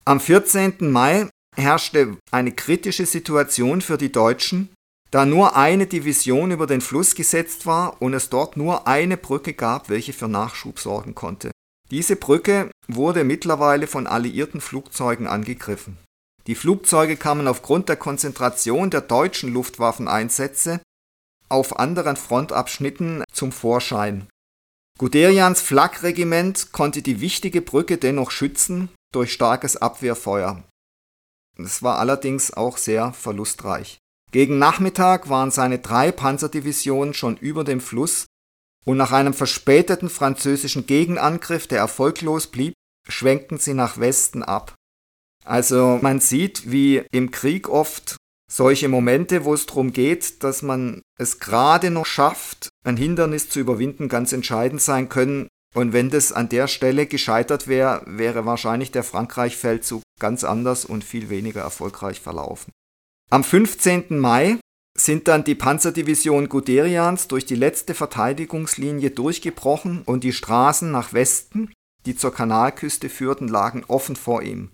Am 0.06 0.22
14. 0.22 0.76
Mai 0.80 1.28
herrschte 1.56 2.18
eine 2.32 2.54
kritische 2.54 3.06
Situation 3.06 3.82
für 3.82 3.98
die 3.98 4.14
Deutschen, 4.14 4.70
da 5.12 5.26
nur 5.26 5.58
eine 5.58 5.88
Division 5.88 6.52
über 6.52 6.68
den 6.68 6.80
Fluss 6.80 7.16
gesetzt 7.16 7.66
war 7.66 8.02
und 8.02 8.14
es 8.14 8.30
dort 8.30 8.56
nur 8.56 8.88
eine 8.88 9.18
Brücke 9.18 9.54
gab, 9.54 9.90
welche 9.90 10.14
für 10.14 10.30
Nachschub 10.30 10.80
sorgen 10.80 11.14
konnte. 11.14 11.52
Diese 11.92 12.16
Brücke 12.16 12.72
wurde 12.88 13.26
mittlerweile 13.26 13.88
von 13.88 14.08
alliierten 14.08 14.62
Flugzeugen 14.62 15.28
angegriffen. 15.28 15.98
Die 16.48 16.56
Flugzeuge 16.56 17.18
kamen 17.18 17.48
aufgrund 17.48 17.90
der 17.90 17.98
Konzentration 17.98 18.90
der 18.90 19.02
deutschen 19.02 19.54
Luftwaffeneinsätze 19.54 20.80
auf 21.50 21.80
anderen 21.80 22.16
Frontabschnitten 22.16 23.24
zum 23.32 23.52
Vorschein. 23.52 24.28
Guderians 24.98 25.62
Flakregiment 25.62 26.72
konnte 26.72 27.02
die 27.02 27.22
wichtige 27.22 27.62
Brücke 27.62 27.98
dennoch 27.98 28.32
schützen 28.32 28.90
durch 29.14 29.34
starkes 29.34 29.78
Abwehrfeuer. 29.78 30.64
Es 31.58 31.84
war 31.84 32.00
allerdings 32.00 32.54
auch 32.54 32.78
sehr 32.78 33.14
verlustreich. 33.14 33.98
Gegen 34.32 34.60
Nachmittag 34.60 35.30
waren 35.30 35.52
seine 35.52 35.80
drei 35.80 36.12
Panzerdivisionen 36.12 37.14
schon 37.14 37.38
über 37.38 37.64
dem 37.64 37.82
Fluss 37.82 38.26
und 38.86 38.98
nach 38.98 39.12
einem 39.12 39.34
verspäteten 39.34 40.10
französischen 40.10 40.86
Gegenangriff, 40.86 41.68
der 41.68 41.80
erfolglos 41.80 42.48
blieb, 42.48 42.74
schwenkten 43.08 43.58
sie 43.58 43.74
nach 43.74 43.98
Westen 43.98 44.44
ab. 44.44 44.76
Also 45.46 46.00
man 46.02 46.20
sieht, 46.20 46.70
wie 46.72 47.04
im 47.12 47.32
Krieg 47.32 47.70
oft 47.70 48.18
solche 48.52 48.90
Momente, 48.90 49.46
wo 49.46 49.54
es 49.54 49.66
darum 49.66 49.94
geht, 49.94 50.44
dass 50.44 50.62
man 50.62 51.02
es 51.18 51.40
gerade 51.40 51.92
noch 51.92 52.06
schafft, 52.06 52.70
ein 52.84 52.98
Hindernis 52.98 53.50
zu 53.50 53.60
überwinden, 53.60 54.10
ganz 54.10 54.34
entscheidend 54.34 54.82
sein 54.82 55.08
können. 55.10 55.48
Und 55.76 55.94
wenn 55.94 56.10
das 56.10 56.32
an 56.32 56.50
der 56.50 56.68
Stelle 56.68 57.06
gescheitert 57.06 57.68
wäre, 57.68 58.02
wäre 58.08 58.46
wahrscheinlich 58.46 58.92
der 58.92 59.04
Frankreich-Feldzug 59.04 60.02
ganz 60.20 60.44
anders 60.44 60.84
und 60.84 61.04
viel 61.04 61.30
weniger 61.30 61.62
erfolgreich 61.62 62.20
verlaufen. 62.20 62.72
Am 63.30 63.44
15. 63.44 64.18
Mai 64.18 64.58
sind 64.98 65.28
dann 65.28 65.44
die 65.44 65.54
Panzerdivision 65.56 66.50
Guderians 66.50 67.28
durch 67.28 67.46
die 67.46 67.56
letzte 67.56 67.94
Verteidigungslinie 67.94 69.12
durchgebrochen 69.12 70.02
und 70.02 70.24
die 70.24 70.34
Straßen 70.34 70.92
nach 70.92 71.14
Westen, 71.14 71.72
die 72.08 72.16
zur 72.16 72.34
Kanalküste 72.34 73.08
führten, 73.08 73.48
lagen 73.48 73.84
offen 73.88 74.16
vor 74.16 74.42
ihm. 74.42 74.72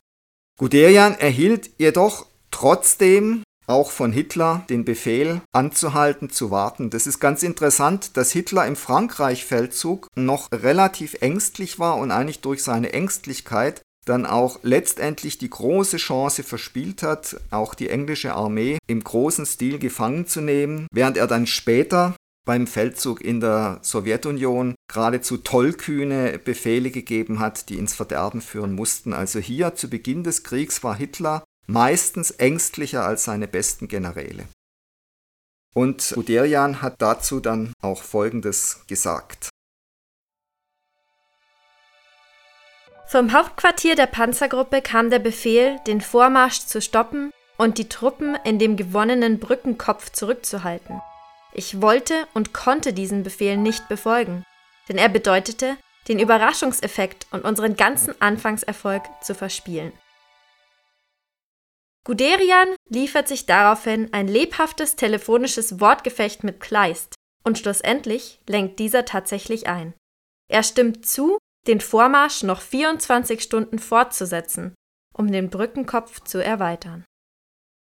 Guderian 0.57 1.19
erhielt 1.19 1.71
jedoch 1.77 2.27
trotzdem 2.49 3.43
auch 3.67 3.91
von 3.91 4.11
Hitler 4.11 4.65
den 4.69 4.85
Befehl 4.85 5.41
anzuhalten, 5.51 6.29
zu 6.29 6.51
warten. 6.51 6.89
Das 6.89 7.07
ist 7.07 7.19
ganz 7.19 7.43
interessant, 7.43 8.17
dass 8.17 8.31
Hitler 8.31 8.65
im 8.67 8.75
Frankreich-Feldzug 8.75 10.07
noch 10.15 10.51
relativ 10.51 11.17
ängstlich 11.21 11.79
war 11.79 11.97
und 11.97 12.11
eigentlich 12.11 12.41
durch 12.41 12.63
seine 12.63 12.93
Ängstlichkeit 12.93 13.81
dann 14.05 14.25
auch 14.25 14.59
letztendlich 14.61 15.37
die 15.37 15.49
große 15.49 15.97
Chance 15.97 16.43
verspielt 16.43 17.03
hat, 17.03 17.37
auch 17.49 17.73
die 17.73 17.89
englische 17.89 18.35
Armee 18.35 18.77
im 18.87 19.03
großen 19.03 19.45
Stil 19.45 19.79
gefangen 19.79 20.27
zu 20.27 20.41
nehmen, 20.41 20.87
während 20.91 21.17
er 21.17 21.27
dann 21.27 21.47
später 21.47 22.15
beim 22.45 22.67
Feldzug 22.67 23.21
in 23.21 23.39
der 23.39 23.79
Sowjetunion 23.81 24.75
geradezu 24.87 25.37
tollkühne 25.37 26.37
Befehle 26.37 26.91
gegeben 26.91 27.39
hat, 27.39 27.69
die 27.69 27.79
ins 27.79 27.95
Verderben 27.95 28.41
führen 28.41 28.73
mussten. 28.73 29.13
Also 29.13 29.39
hier 29.39 29.73
zu 29.73 29.89
Beginn 29.89 30.23
des 30.23 30.43
Kriegs 30.43 30.83
war 30.83 30.95
Hitler 30.95 31.43
meistens 31.67 32.31
ängstlicher 32.31 33.05
als 33.05 33.25
seine 33.25 33.47
besten 33.47 33.87
Generäle. 33.87 34.47
Und 35.73 36.13
Guderian 36.15 36.81
hat 36.81 37.01
dazu 37.01 37.39
dann 37.39 37.73
auch 37.81 38.01
Folgendes 38.01 38.85
gesagt. 38.87 39.49
Vom 43.07 43.33
Hauptquartier 43.33 43.95
der 43.95 44.07
Panzergruppe 44.07 44.81
kam 44.81 45.09
der 45.09 45.19
Befehl, 45.19 45.79
den 45.85 46.01
Vormarsch 46.01 46.61
zu 46.61 46.81
stoppen 46.81 47.31
und 47.57 47.77
die 47.77 47.87
Truppen 47.87 48.35
in 48.43 48.57
dem 48.57 48.77
gewonnenen 48.77 49.39
Brückenkopf 49.39 50.11
zurückzuhalten. 50.11 51.01
Ich 51.53 51.81
wollte 51.81 52.27
und 52.33 52.53
konnte 52.53 52.93
diesen 52.93 53.23
Befehl 53.23 53.57
nicht 53.57 53.87
befolgen, 53.87 54.43
denn 54.89 54.97
er 54.97 55.09
bedeutete, 55.09 55.77
den 56.07 56.19
Überraschungseffekt 56.19 57.27
und 57.31 57.45
unseren 57.45 57.75
ganzen 57.75 58.19
Anfangserfolg 58.21 59.03
zu 59.21 59.35
verspielen. 59.35 59.93
Guderian 62.05 62.75
liefert 62.87 63.27
sich 63.27 63.47
daraufhin 63.47 64.13
ein 64.13 64.27
lebhaftes 64.27 64.95
telefonisches 64.95 65.79
Wortgefecht 65.79 66.43
mit 66.43 66.59
Kleist 66.59 67.15
und 67.43 67.57
schlussendlich 67.57 68.39
lenkt 68.47 68.79
dieser 68.79 69.05
tatsächlich 69.05 69.67
ein. 69.67 69.93
Er 70.47 70.61
stimmt 70.61 71.05
zu, 71.07 71.39
den 71.67 71.81
Vormarsch 71.81 72.43
noch 72.43 72.61
24 72.61 73.41
Stunden 73.41 73.79
fortzusetzen, 73.79 74.75
um 75.13 75.31
den 75.31 75.49
Brückenkopf 75.49 76.21
zu 76.21 76.43
erweitern. 76.43 77.03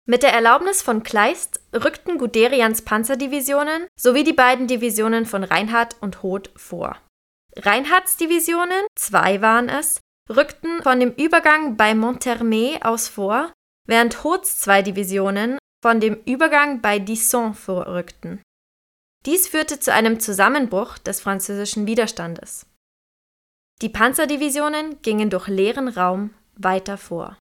Mit 0.06 0.22
der 0.22 0.34
Erlaubnis 0.34 0.84
von 0.84 1.02
Kleist 1.02 1.62
rückten 1.74 2.20
Guderians 2.20 2.84
Panzerdivisionen 2.84 3.88
sowie 4.00 4.24
die 4.24 4.34
beiden 4.34 4.68
Divisionen 4.68 5.26
von 5.26 5.44
Reinhardt 5.44 5.96
und 6.02 6.22
Hoth 6.22 6.52
vor. 6.56 7.02
Reinhardts 7.56 8.18
Divisionen, 8.18 8.86
zwei 8.96 9.42
waren 9.42 9.70
es, 9.70 10.02
rückten 10.30 10.84
von 10.84 11.00
dem 11.00 11.14
Übergang 11.14 11.78
bei 11.78 11.94
Monthermé 11.94 12.84
aus 12.84 13.08
vor, 13.08 13.54
während 13.88 14.24
Hoths 14.24 14.60
zwei 14.60 14.82
Divisionen 14.82 15.58
von 15.84 16.00
dem 16.00 16.16
Übergang 16.26 16.82
bei 16.82 17.00
Disson 17.00 17.54
vorrückten. 17.54 18.42
Dies 19.26 19.48
führte 19.48 19.80
zu 19.80 19.94
einem 19.94 20.20
Zusammenbruch 20.20 20.98
des 20.98 21.22
französischen 21.22 21.88
Widerstandes. 21.88 22.66
Die 23.82 23.90
Panzerdivisionen 23.90 25.02
gingen 25.02 25.30
durch 25.30 25.48
leeren 25.48 25.88
Raum 25.88 26.34
weiter 26.56 26.98
vor. 26.98 27.38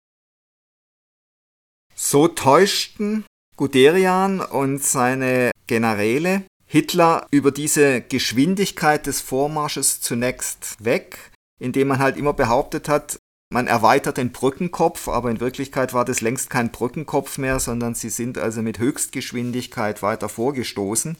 So 1.95 2.27
täuschten 2.27 3.25
Guderian 3.55 4.39
und 4.41 4.83
seine 4.83 5.51
Generäle 5.65 6.43
Hitler 6.67 7.27
über 7.31 7.51
diese 7.51 8.01
Geschwindigkeit 8.01 9.07
des 9.07 9.21
Vormarsches 9.21 10.01
zunächst 10.01 10.83
weg, 10.83 11.31
indem 11.59 11.87
man 11.87 11.99
halt 11.99 12.17
immer 12.17 12.33
behauptet 12.33 12.89
hat, 12.89 13.16
man 13.49 13.67
erweitert 13.67 14.17
den 14.17 14.31
Brückenkopf, 14.31 15.07
aber 15.07 15.31
in 15.31 15.39
Wirklichkeit 15.39 15.93
war 15.93 16.05
das 16.05 16.21
längst 16.21 16.49
kein 16.49 16.71
Brückenkopf 16.71 17.37
mehr, 17.37 17.59
sondern 17.59 17.95
sie 17.95 18.09
sind 18.09 18.37
also 18.37 18.61
mit 18.61 18.79
Höchstgeschwindigkeit 18.79 20.01
weiter 20.01 20.29
vorgestoßen. 20.29 21.17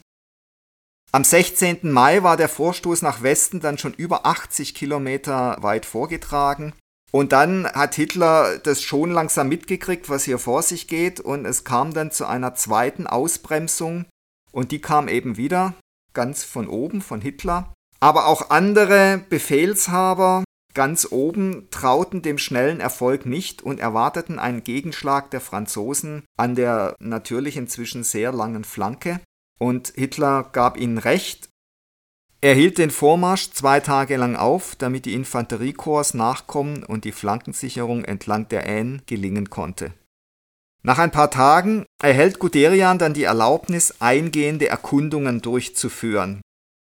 Am 1.10 1.24
16. 1.24 1.90
Mai 1.90 2.22
war 2.22 2.36
der 2.36 2.50
Vorstoß 2.50 3.00
nach 3.00 3.22
Westen 3.22 3.60
dann 3.60 3.78
schon 3.78 3.94
über 3.94 4.26
80 4.26 4.74
Kilometer 4.74 5.56
weit 5.60 5.86
vorgetragen. 5.86 6.74
Und 7.10 7.32
dann 7.32 7.66
hat 7.66 7.94
Hitler 7.94 8.58
das 8.58 8.82
schon 8.82 9.10
langsam 9.10 9.48
mitgekriegt, 9.48 10.10
was 10.10 10.24
hier 10.24 10.38
vor 10.38 10.60
sich 10.62 10.86
geht. 10.86 11.20
Und 11.20 11.46
es 11.46 11.64
kam 11.64 11.94
dann 11.94 12.10
zu 12.10 12.26
einer 12.26 12.54
zweiten 12.54 13.06
Ausbremsung. 13.06 14.04
Und 14.52 14.70
die 14.70 14.82
kam 14.82 15.08
eben 15.08 15.38
wieder 15.38 15.72
ganz 16.12 16.44
von 16.44 16.68
oben, 16.68 17.00
von 17.00 17.22
Hitler. 17.22 17.72
Aber 18.00 18.26
auch 18.26 18.50
andere 18.50 19.22
Befehlshaber 19.30 20.44
ganz 20.78 21.08
oben 21.10 21.66
trauten 21.72 22.22
dem 22.22 22.38
schnellen 22.38 22.78
Erfolg 22.78 23.26
nicht 23.26 23.62
und 23.62 23.80
erwarteten 23.80 24.38
einen 24.38 24.62
Gegenschlag 24.62 25.28
der 25.32 25.40
Franzosen 25.40 26.22
an 26.36 26.54
der 26.54 26.94
natürlich 27.00 27.56
inzwischen 27.56 28.04
sehr 28.04 28.30
langen 28.30 28.62
Flanke. 28.62 29.18
Und 29.58 29.92
Hitler 29.96 30.48
gab 30.52 30.76
ihnen 30.76 30.98
recht. 30.98 31.48
Er 32.40 32.54
hielt 32.54 32.78
den 32.78 32.92
Vormarsch 32.92 33.50
zwei 33.50 33.80
Tage 33.80 34.16
lang 34.16 34.36
auf, 34.36 34.76
damit 34.76 35.04
die 35.04 35.14
Infanteriekorps 35.14 36.14
nachkommen 36.14 36.84
und 36.84 37.04
die 37.04 37.10
Flankensicherung 37.10 38.04
entlang 38.04 38.46
der 38.46 38.64
Aisne 38.64 39.00
gelingen 39.06 39.50
konnte. 39.50 39.90
Nach 40.84 41.00
ein 41.00 41.10
paar 41.10 41.32
Tagen 41.32 41.86
erhält 42.00 42.38
Guderian 42.38 42.98
dann 42.98 43.14
die 43.14 43.24
Erlaubnis, 43.24 43.96
eingehende 43.98 44.68
Erkundungen 44.68 45.40
durchzuführen. 45.40 46.40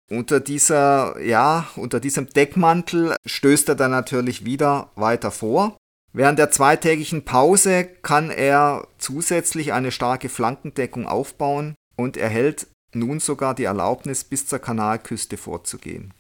Unter 0.10 0.40
dieser, 0.40 1.20
ja, 1.22 1.68
unter 1.76 2.00
diesem 2.00 2.28
Deckmantel 2.28 3.16
stößt 3.26 3.70
er 3.70 3.76
dann 3.76 3.92
natürlich 3.92 4.46
wieder 4.46 4.92
weiter 4.96 5.32
vor. 5.32 5.78
Während 6.14 6.40
der 6.40 6.52
zweitägigen 6.52 7.26
Pause 7.26 7.86
kann 7.86 8.30
er 8.30 8.88
zusätzlich 9.00 9.74
eine 9.74 9.92
starke 9.92 10.30
Flankendeckung 10.30 11.08
aufbauen 11.08 11.76
und 11.98 12.18
erhält 12.18 12.68
nun 12.94 13.20
sogar 13.20 13.56
die 13.56 13.66
Erlaubnis, 13.66 14.24
bis 14.24 14.48
zur 14.48 14.60
Kanalküste 14.60 15.38
vorzugehen. 15.38 16.14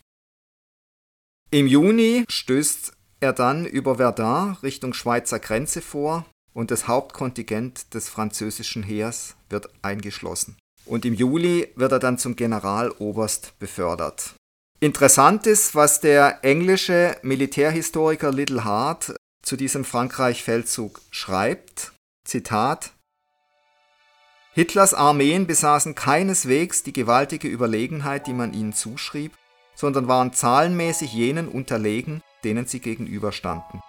Im 1.51 1.67
Juni 1.67 2.25
stößt 2.27 2.91
er 3.21 3.31
dann 3.31 3.65
über 3.65 3.95
Verdun 3.95 4.57
Richtung 4.63 4.93
Schweizer 4.93 5.39
Grenze 5.39 5.81
vor 5.81 6.25
und 6.53 6.71
das 6.71 6.87
Hauptkontingent 6.87 7.93
des 7.93 8.09
französischen 8.09 8.83
Heers 8.83 9.35
wird 9.49 9.69
eingeschlossen. 9.81 10.57
Und 10.85 11.05
im 11.05 11.13
Juli 11.13 11.71
wird 11.75 11.91
er 11.91 11.99
dann 11.99 12.17
zum 12.17 12.35
Generaloberst 12.35 13.57
befördert. 13.59 14.35
Interessant 14.79 15.47
ist, 15.47 15.73
was 15.73 15.99
der 15.99 16.43
englische 16.43 17.17
Militärhistoriker 17.23 18.31
Little 18.31 18.63
Hart 18.63 19.15
zu 19.41 19.55
diesem 19.55 19.85
Frankreich-Feldzug 19.85 21.01
schreibt, 21.11 21.93
Zitat, 22.23 22.91
Hitlers 24.53 24.93
Armeen 24.93 25.47
besaßen 25.47 25.95
keineswegs 25.95 26.81
die 26.81 26.93
gewaltige 26.93 27.49
Überlegenheit, 27.49 28.25
die 28.25 28.33
man 28.33 28.53
ihnen 28.53 28.71
zuschrieb, 28.71 29.33
sondern 29.75 30.07
waren 30.07 30.31
zahlenmäßig 30.31 31.13
jenen 31.13 31.49
unterlegen, 31.49 32.21
denen 32.45 32.65
sie 32.65 32.79
gegenüberstanden. 32.79 33.81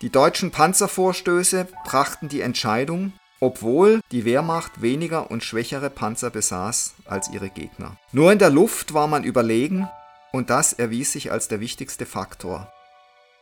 Die 0.00 0.10
deutschen 0.10 0.50
Panzervorstöße 0.50 1.68
brachten 1.84 2.28
die 2.28 2.40
Entscheidung, 2.40 3.12
obwohl 3.46 4.00
die 4.10 4.24
Wehrmacht 4.24 4.82
weniger 4.82 5.30
und 5.30 5.44
schwächere 5.44 5.88
Panzer 5.88 6.30
besaß 6.30 6.94
als 7.04 7.30
ihre 7.30 7.48
Gegner. 7.48 7.96
Nur 8.10 8.32
in 8.32 8.40
der 8.40 8.50
Luft 8.50 8.92
war 8.92 9.06
man 9.06 9.22
überlegen 9.22 9.88
und 10.32 10.50
das 10.50 10.72
erwies 10.72 11.12
sich 11.12 11.30
als 11.30 11.46
der 11.46 11.60
wichtigste 11.60 12.06
Faktor. 12.06 12.72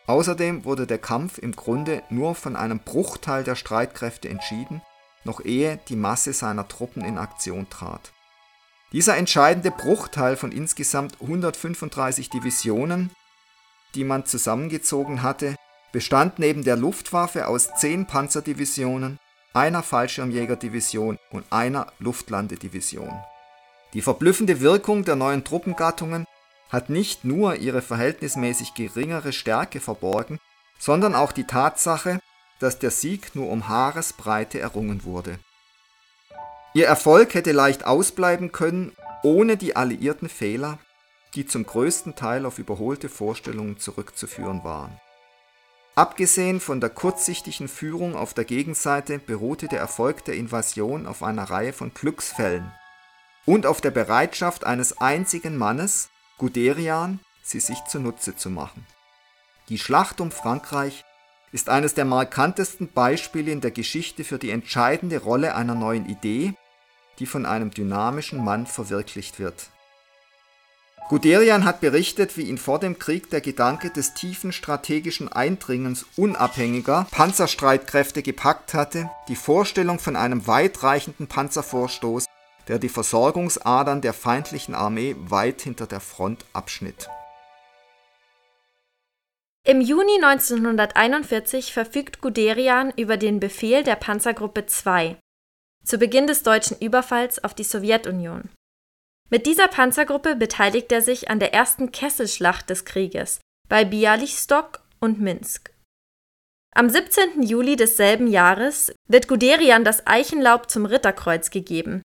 Außerdem 0.06 0.66
wurde 0.66 0.86
der 0.86 0.98
Kampf 0.98 1.38
im 1.38 1.56
Grunde 1.56 2.02
nur 2.10 2.34
von 2.34 2.54
einem 2.54 2.80
Bruchteil 2.80 3.44
der 3.44 3.54
Streitkräfte 3.54 4.28
entschieden, 4.28 4.82
noch 5.24 5.42
ehe 5.42 5.78
die 5.88 5.96
Masse 5.96 6.34
seiner 6.34 6.68
Truppen 6.68 7.02
in 7.02 7.16
Aktion 7.16 7.70
trat. 7.70 8.12
Dieser 8.92 9.16
entscheidende 9.16 9.70
Bruchteil 9.70 10.36
von 10.36 10.52
insgesamt 10.52 11.18
135 11.22 12.28
Divisionen, 12.28 13.10
die 13.94 14.04
man 14.04 14.26
zusammengezogen 14.26 15.22
hatte, 15.22 15.56
bestand 15.92 16.38
neben 16.38 16.62
der 16.62 16.76
Luftwaffe 16.76 17.48
aus 17.48 17.70
zehn 17.76 18.04
Panzerdivisionen, 18.04 19.18
einer 19.54 19.82
Fallschirmjägerdivision 19.82 21.18
und 21.30 21.44
einer 21.50 21.86
Luftlandedivision. 22.00 23.12
Die 23.94 24.02
verblüffende 24.02 24.60
Wirkung 24.60 25.04
der 25.04 25.16
neuen 25.16 25.44
Truppengattungen 25.44 26.26
hat 26.68 26.90
nicht 26.90 27.24
nur 27.24 27.56
ihre 27.56 27.80
verhältnismäßig 27.80 28.74
geringere 28.74 29.32
Stärke 29.32 29.80
verborgen, 29.80 30.40
sondern 30.78 31.14
auch 31.14 31.30
die 31.30 31.44
Tatsache, 31.44 32.18
dass 32.58 32.80
der 32.80 32.90
Sieg 32.90 33.36
nur 33.36 33.48
um 33.48 33.68
Haaresbreite 33.68 34.58
errungen 34.58 35.04
wurde. 35.04 35.38
Ihr 36.74 36.86
Erfolg 36.86 37.34
hätte 37.34 37.52
leicht 37.52 37.86
ausbleiben 37.86 38.50
können, 38.50 38.92
ohne 39.22 39.56
die 39.56 39.76
alliierten 39.76 40.28
Fehler, 40.28 40.78
die 41.34 41.46
zum 41.46 41.64
größten 41.64 42.16
Teil 42.16 42.44
auf 42.46 42.58
überholte 42.58 43.08
Vorstellungen 43.08 43.78
zurückzuführen 43.78 44.64
waren. 44.64 44.98
Abgesehen 45.96 46.58
von 46.58 46.80
der 46.80 46.90
kurzsichtigen 46.90 47.68
Führung 47.68 48.16
auf 48.16 48.34
der 48.34 48.44
Gegenseite 48.44 49.20
beruhte 49.20 49.68
der 49.68 49.78
Erfolg 49.78 50.24
der 50.24 50.34
Invasion 50.34 51.06
auf 51.06 51.22
einer 51.22 51.44
Reihe 51.44 51.72
von 51.72 51.94
Glücksfällen 51.94 52.72
und 53.46 53.64
auf 53.64 53.80
der 53.80 53.92
Bereitschaft 53.92 54.64
eines 54.64 54.98
einzigen 55.00 55.56
Mannes, 55.56 56.08
Guderian, 56.38 57.20
sie 57.44 57.60
sich 57.60 57.78
zunutze 57.84 58.34
zu 58.34 58.50
machen. 58.50 58.84
Die 59.68 59.78
Schlacht 59.78 60.20
um 60.20 60.32
Frankreich 60.32 61.04
ist 61.52 61.68
eines 61.68 61.94
der 61.94 62.04
markantesten 62.04 62.88
Beispiele 62.88 63.52
in 63.52 63.60
der 63.60 63.70
Geschichte 63.70 64.24
für 64.24 64.38
die 64.38 64.50
entscheidende 64.50 65.22
Rolle 65.22 65.54
einer 65.54 65.76
neuen 65.76 66.06
Idee, 66.06 66.54
die 67.20 67.26
von 67.26 67.46
einem 67.46 67.70
dynamischen 67.70 68.44
Mann 68.44 68.66
verwirklicht 68.66 69.38
wird. 69.38 69.70
Guderian 71.08 71.66
hat 71.66 71.80
berichtet, 71.80 72.38
wie 72.38 72.44
ihn 72.48 72.56
vor 72.56 72.78
dem 72.78 72.98
Krieg 72.98 73.28
der 73.28 73.42
Gedanke 73.42 73.90
des 73.90 74.14
tiefen 74.14 74.52
strategischen 74.52 75.30
Eindringens 75.30 76.06
unabhängiger 76.16 77.06
Panzerstreitkräfte 77.10 78.22
gepackt 78.22 78.72
hatte, 78.72 79.10
die 79.28 79.36
Vorstellung 79.36 79.98
von 79.98 80.16
einem 80.16 80.46
weitreichenden 80.46 81.26
Panzervorstoß, 81.26 82.24
der 82.68 82.78
die 82.78 82.88
Versorgungsadern 82.88 84.00
der 84.00 84.14
feindlichen 84.14 84.74
Armee 84.74 85.14
weit 85.18 85.60
hinter 85.60 85.86
der 85.86 86.00
Front 86.00 86.46
abschnitt. 86.54 87.08
Im 89.66 89.82
Juni 89.82 90.16
1941 90.22 91.74
verfügt 91.74 92.22
Guderian 92.22 92.92
über 92.96 93.18
den 93.18 93.40
Befehl 93.40 93.82
der 93.82 93.96
Panzergruppe 93.96 94.66
2 94.66 95.16
zu 95.84 95.98
Beginn 95.98 96.26
des 96.26 96.42
deutschen 96.42 96.78
Überfalls 96.78 97.44
auf 97.44 97.52
die 97.52 97.64
Sowjetunion. 97.64 98.48
Mit 99.30 99.46
dieser 99.46 99.68
Panzergruppe 99.68 100.36
beteiligt 100.36 100.92
er 100.92 101.02
sich 101.02 101.30
an 101.30 101.38
der 101.38 101.54
ersten 101.54 101.92
Kesselschlacht 101.92 102.70
des 102.70 102.84
Krieges 102.84 103.40
bei 103.68 103.84
Bialystok 103.84 104.82
und 105.00 105.20
Minsk. 105.20 105.72
Am 106.74 106.90
17. 106.90 107.42
Juli 107.42 107.76
desselben 107.76 108.26
Jahres 108.26 108.92
wird 109.08 109.28
Guderian 109.28 109.84
das 109.84 110.06
Eichenlaub 110.06 110.68
zum 110.68 110.86
Ritterkreuz 110.86 111.50
gegeben, 111.50 112.02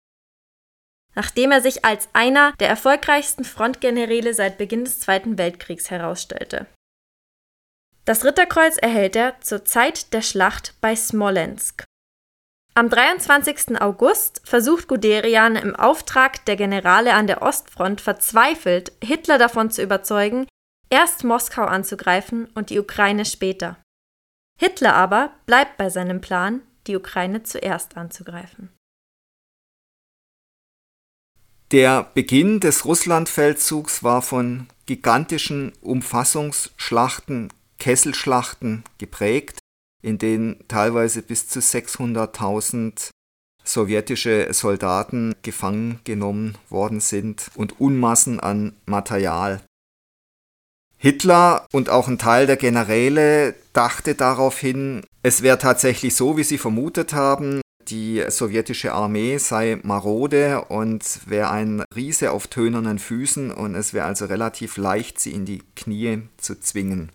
nachdem 1.14 1.50
er 1.50 1.62
sich 1.62 1.84
als 1.84 2.08
einer 2.12 2.52
der 2.60 2.68
erfolgreichsten 2.68 3.44
Frontgeneräle 3.44 4.34
seit 4.34 4.58
Beginn 4.58 4.84
des 4.84 5.00
Zweiten 5.00 5.38
Weltkriegs 5.38 5.90
herausstellte. 5.90 6.66
Das 8.04 8.24
Ritterkreuz 8.24 8.76
erhält 8.76 9.16
er 9.16 9.40
zur 9.40 9.64
Zeit 9.64 10.12
der 10.12 10.22
Schlacht 10.22 10.74
bei 10.80 10.94
Smolensk. 10.94 11.84
Am 12.78 12.88
23. 12.88 13.80
August 13.80 14.40
versucht 14.44 14.86
Guderian 14.86 15.56
im 15.56 15.74
Auftrag 15.74 16.44
der 16.44 16.54
Generale 16.54 17.14
an 17.14 17.26
der 17.26 17.42
Ostfront 17.42 18.00
verzweifelt, 18.00 18.92
Hitler 19.02 19.36
davon 19.36 19.72
zu 19.72 19.82
überzeugen, 19.82 20.46
erst 20.88 21.24
Moskau 21.24 21.64
anzugreifen 21.64 22.46
und 22.54 22.70
die 22.70 22.78
Ukraine 22.78 23.24
später. 23.24 23.78
Hitler 24.60 24.94
aber 24.94 25.32
bleibt 25.44 25.76
bei 25.76 25.90
seinem 25.90 26.20
Plan, 26.20 26.62
die 26.86 26.94
Ukraine 26.94 27.42
zuerst 27.42 27.96
anzugreifen. 27.96 28.72
Der 31.72 32.04
Beginn 32.14 32.60
des 32.60 32.84
Russlandfeldzugs 32.84 34.04
war 34.04 34.22
von 34.22 34.68
gigantischen 34.86 35.72
Umfassungsschlachten, 35.80 37.52
Kesselschlachten 37.80 38.84
geprägt 38.98 39.57
in 40.02 40.18
denen 40.18 40.56
teilweise 40.68 41.22
bis 41.22 41.48
zu 41.48 41.60
600.000 41.60 43.10
sowjetische 43.64 44.48
Soldaten 44.52 45.34
gefangen 45.42 46.00
genommen 46.04 46.56
worden 46.68 47.00
sind 47.00 47.50
und 47.54 47.80
Unmassen 47.80 48.40
an 48.40 48.74
Material. 48.86 49.60
Hitler 50.96 51.66
und 51.72 51.90
auch 51.90 52.08
ein 52.08 52.18
Teil 52.18 52.46
der 52.46 52.56
Generäle 52.56 53.54
dachte 53.72 54.16
daraufhin, 54.16 55.02
es 55.22 55.42
wäre 55.42 55.58
tatsächlich 55.58 56.16
so, 56.16 56.36
wie 56.36 56.42
sie 56.42 56.58
vermutet 56.58 57.12
haben, 57.12 57.60
die 57.88 58.24
sowjetische 58.28 58.92
Armee 58.92 59.38
sei 59.38 59.78
marode 59.82 60.64
und 60.64 61.20
wäre 61.26 61.50
ein 61.50 61.84
Riese 61.94 62.32
auf 62.32 62.48
tönernen 62.48 62.98
Füßen 62.98 63.52
und 63.52 63.74
es 63.74 63.94
wäre 63.94 64.06
also 64.06 64.26
relativ 64.26 64.76
leicht, 64.76 65.20
sie 65.20 65.32
in 65.32 65.44
die 65.44 65.62
Knie 65.76 66.22
zu 66.36 66.58
zwingen. 66.58 67.12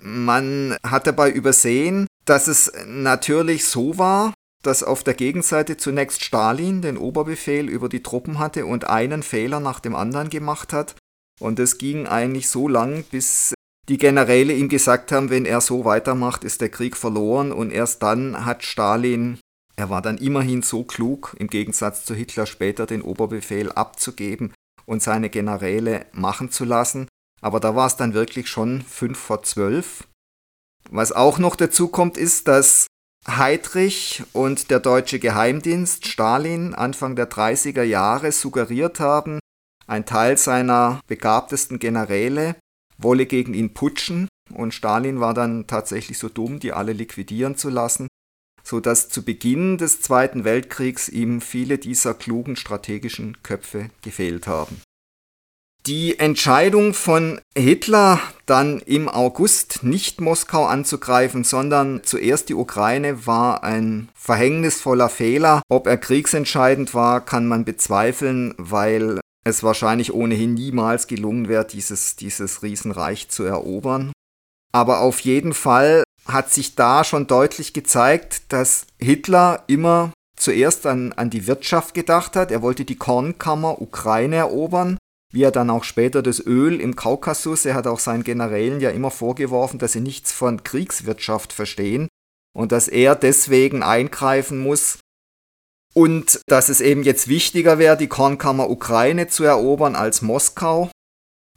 Man 0.00 0.76
hat 0.82 1.06
dabei 1.06 1.30
übersehen, 1.30 2.06
dass 2.24 2.48
es 2.48 2.72
natürlich 2.86 3.64
so 3.66 3.98
war, 3.98 4.34
dass 4.62 4.82
auf 4.82 5.04
der 5.04 5.14
Gegenseite 5.14 5.76
zunächst 5.76 6.24
Stalin 6.24 6.82
den 6.82 6.98
Oberbefehl 6.98 7.68
über 7.68 7.88
die 7.88 8.02
Truppen 8.02 8.38
hatte 8.38 8.66
und 8.66 8.88
einen 8.88 9.22
Fehler 9.22 9.60
nach 9.60 9.80
dem 9.80 9.94
anderen 9.94 10.28
gemacht 10.28 10.72
hat. 10.72 10.96
Und 11.40 11.58
es 11.60 11.78
ging 11.78 12.06
eigentlich 12.06 12.48
so 12.48 12.66
lang, 12.66 13.04
bis 13.10 13.54
die 13.88 13.98
Generäle 13.98 14.52
ihm 14.52 14.68
gesagt 14.68 15.12
haben, 15.12 15.30
wenn 15.30 15.44
er 15.44 15.60
so 15.60 15.84
weitermacht, 15.84 16.42
ist 16.42 16.60
der 16.60 16.70
Krieg 16.70 16.96
verloren. 16.96 17.52
Und 17.52 17.70
erst 17.70 18.02
dann 18.02 18.44
hat 18.44 18.64
Stalin, 18.64 19.38
er 19.76 19.90
war 19.90 20.02
dann 20.02 20.18
immerhin 20.18 20.62
so 20.62 20.82
klug, 20.82 21.36
im 21.38 21.46
Gegensatz 21.46 22.04
zu 22.04 22.14
Hitler 22.14 22.46
später 22.46 22.86
den 22.86 23.02
Oberbefehl 23.02 23.70
abzugeben 23.70 24.52
und 24.86 25.02
seine 25.02 25.30
Generäle 25.30 26.06
machen 26.12 26.50
zu 26.50 26.64
lassen. 26.64 27.06
Aber 27.40 27.60
da 27.60 27.74
war 27.74 27.86
es 27.86 27.96
dann 27.96 28.14
wirklich 28.14 28.48
schon 28.48 28.82
fünf 28.82 29.18
vor 29.18 29.42
zwölf. 29.42 30.06
Was 30.90 31.12
auch 31.12 31.38
noch 31.38 31.56
dazu 31.56 31.88
kommt, 31.88 32.16
ist, 32.16 32.48
dass 32.48 32.86
Heydrich 33.28 34.22
und 34.32 34.70
der 34.70 34.80
deutsche 34.80 35.18
Geheimdienst 35.18 36.06
Stalin 36.06 36.74
Anfang 36.74 37.16
der 37.16 37.28
30er 37.28 37.82
Jahre 37.82 38.30
suggeriert 38.30 39.00
haben, 39.00 39.40
ein 39.86 40.06
Teil 40.06 40.36
seiner 40.36 41.00
begabtesten 41.06 41.78
Generäle 41.78 42.56
wolle 42.98 43.26
gegen 43.26 43.54
ihn 43.54 43.74
putschen 43.74 44.28
und 44.52 44.74
Stalin 44.74 45.20
war 45.20 45.34
dann 45.34 45.66
tatsächlich 45.66 46.18
so 46.18 46.28
dumm, 46.28 46.60
die 46.60 46.72
alle 46.72 46.92
liquidieren 46.92 47.56
zu 47.56 47.68
lassen, 47.68 48.08
so 48.62 48.80
dass 48.80 49.08
zu 49.08 49.24
Beginn 49.24 49.76
des 49.76 50.00
Zweiten 50.00 50.44
Weltkriegs 50.44 51.08
ihm 51.08 51.40
viele 51.40 51.78
dieser 51.78 52.14
klugen 52.14 52.56
strategischen 52.56 53.42
Köpfe 53.42 53.90
gefehlt 54.02 54.46
haben. 54.46 54.80
Die 55.86 56.18
Entscheidung 56.18 56.94
von 56.94 57.40
Hitler, 57.56 58.20
dann 58.44 58.80
im 58.80 59.08
August 59.08 59.84
nicht 59.84 60.20
Moskau 60.20 60.66
anzugreifen, 60.66 61.44
sondern 61.44 62.02
zuerst 62.02 62.48
die 62.48 62.54
Ukraine, 62.54 63.24
war 63.28 63.62
ein 63.62 64.08
verhängnisvoller 64.16 65.08
Fehler. 65.08 65.62
Ob 65.68 65.86
er 65.86 65.96
kriegsentscheidend 65.96 66.92
war, 66.92 67.24
kann 67.24 67.46
man 67.46 67.64
bezweifeln, 67.64 68.52
weil 68.58 69.20
es 69.44 69.62
wahrscheinlich 69.62 70.12
ohnehin 70.12 70.54
niemals 70.54 71.06
gelungen 71.06 71.46
wäre, 71.46 71.64
dieses, 71.64 72.16
dieses 72.16 72.64
Riesenreich 72.64 73.28
zu 73.28 73.44
erobern. 73.44 74.10
Aber 74.72 75.02
auf 75.02 75.20
jeden 75.20 75.54
Fall 75.54 76.02
hat 76.26 76.52
sich 76.52 76.74
da 76.74 77.04
schon 77.04 77.28
deutlich 77.28 77.72
gezeigt, 77.74 78.52
dass 78.52 78.88
Hitler 78.98 79.62
immer 79.68 80.12
zuerst 80.36 80.84
an, 80.84 81.12
an 81.12 81.30
die 81.30 81.46
Wirtschaft 81.46 81.94
gedacht 81.94 82.34
hat. 82.34 82.50
Er 82.50 82.60
wollte 82.60 82.84
die 82.84 82.96
Kornkammer 82.96 83.80
Ukraine 83.80 84.34
erobern 84.34 84.98
wie 85.36 85.42
er 85.42 85.50
dann 85.50 85.68
auch 85.68 85.84
später 85.84 86.22
das 86.22 86.40
Öl 86.40 86.80
im 86.80 86.96
Kaukasus, 86.96 87.66
er 87.66 87.74
hat 87.74 87.86
auch 87.86 87.98
seinen 87.98 88.24
Generälen 88.24 88.80
ja 88.80 88.88
immer 88.88 89.10
vorgeworfen, 89.10 89.78
dass 89.78 89.92
sie 89.92 90.00
nichts 90.00 90.32
von 90.32 90.64
Kriegswirtschaft 90.64 91.52
verstehen 91.52 92.08
und 92.56 92.72
dass 92.72 92.88
er 92.88 93.14
deswegen 93.14 93.82
eingreifen 93.82 94.58
muss 94.58 94.98
und 95.92 96.40
dass 96.46 96.70
es 96.70 96.80
eben 96.80 97.02
jetzt 97.02 97.28
wichtiger 97.28 97.78
wäre, 97.78 97.98
die 97.98 98.06
Kornkammer 98.06 98.70
Ukraine 98.70 99.28
zu 99.28 99.44
erobern 99.44 99.94
als 99.94 100.22
Moskau. 100.22 100.90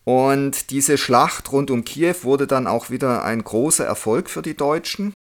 Und 0.03 0.71
diese 0.71 0.97
Schlacht 0.97 1.49
rund 1.53 1.71
um 1.71 1.85
Kiew 1.85 2.15
wurde 2.23 2.47
dann 2.47 2.67
auch 2.67 2.89
wieder 2.89 3.23
ein 3.23 3.41
großer 3.41 3.85
Erfolg 3.85 4.29
für 4.29 4.41
die 4.41 4.57
Deutschen. 4.57 5.13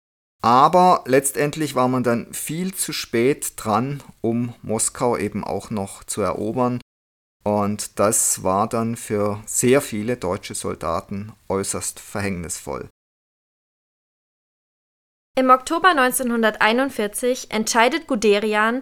Aber 0.43 1.05
letztendlich 1.07 1.77
war 1.77 1.87
man 1.87 2.03
dann 2.03 2.35
viel 2.35 2.75
zu 2.75 2.93
spät 2.93 3.53
dran, 3.55 4.03
um 4.21 4.53
Moskau 4.63 5.17
eben 5.17 5.45
auch 5.45 5.71
noch 5.71 6.03
zu 6.03 6.23
erobern. 6.23 6.81
Und 7.49 7.99
das 7.99 8.43
war 8.43 8.69
dann 8.69 8.95
für 8.95 9.43
sehr 9.47 9.81
viele 9.81 10.19
deutsche 10.19 10.55
Soldaten 10.55 11.33
äußerst 11.49 11.99
verhängnisvoll. 11.99 12.91
Im 15.35 15.49
Oktober 15.49 15.89
1941 15.89 17.51
entscheidet 17.51 18.07
Guderian 18.07 18.81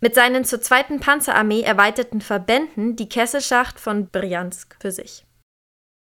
mit 0.00 0.14
seinen 0.14 0.44
zur 0.44 0.60
zweiten 0.60 1.00
Panzerarmee 1.00 1.62
erweiterten 1.62 2.20
Verbänden 2.20 2.94
die 2.94 3.08
Kesselschacht 3.08 3.80
von 3.80 4.10
Bryansk 4.10 4.76
für 4.82 4.92
sich. 4.92 5.24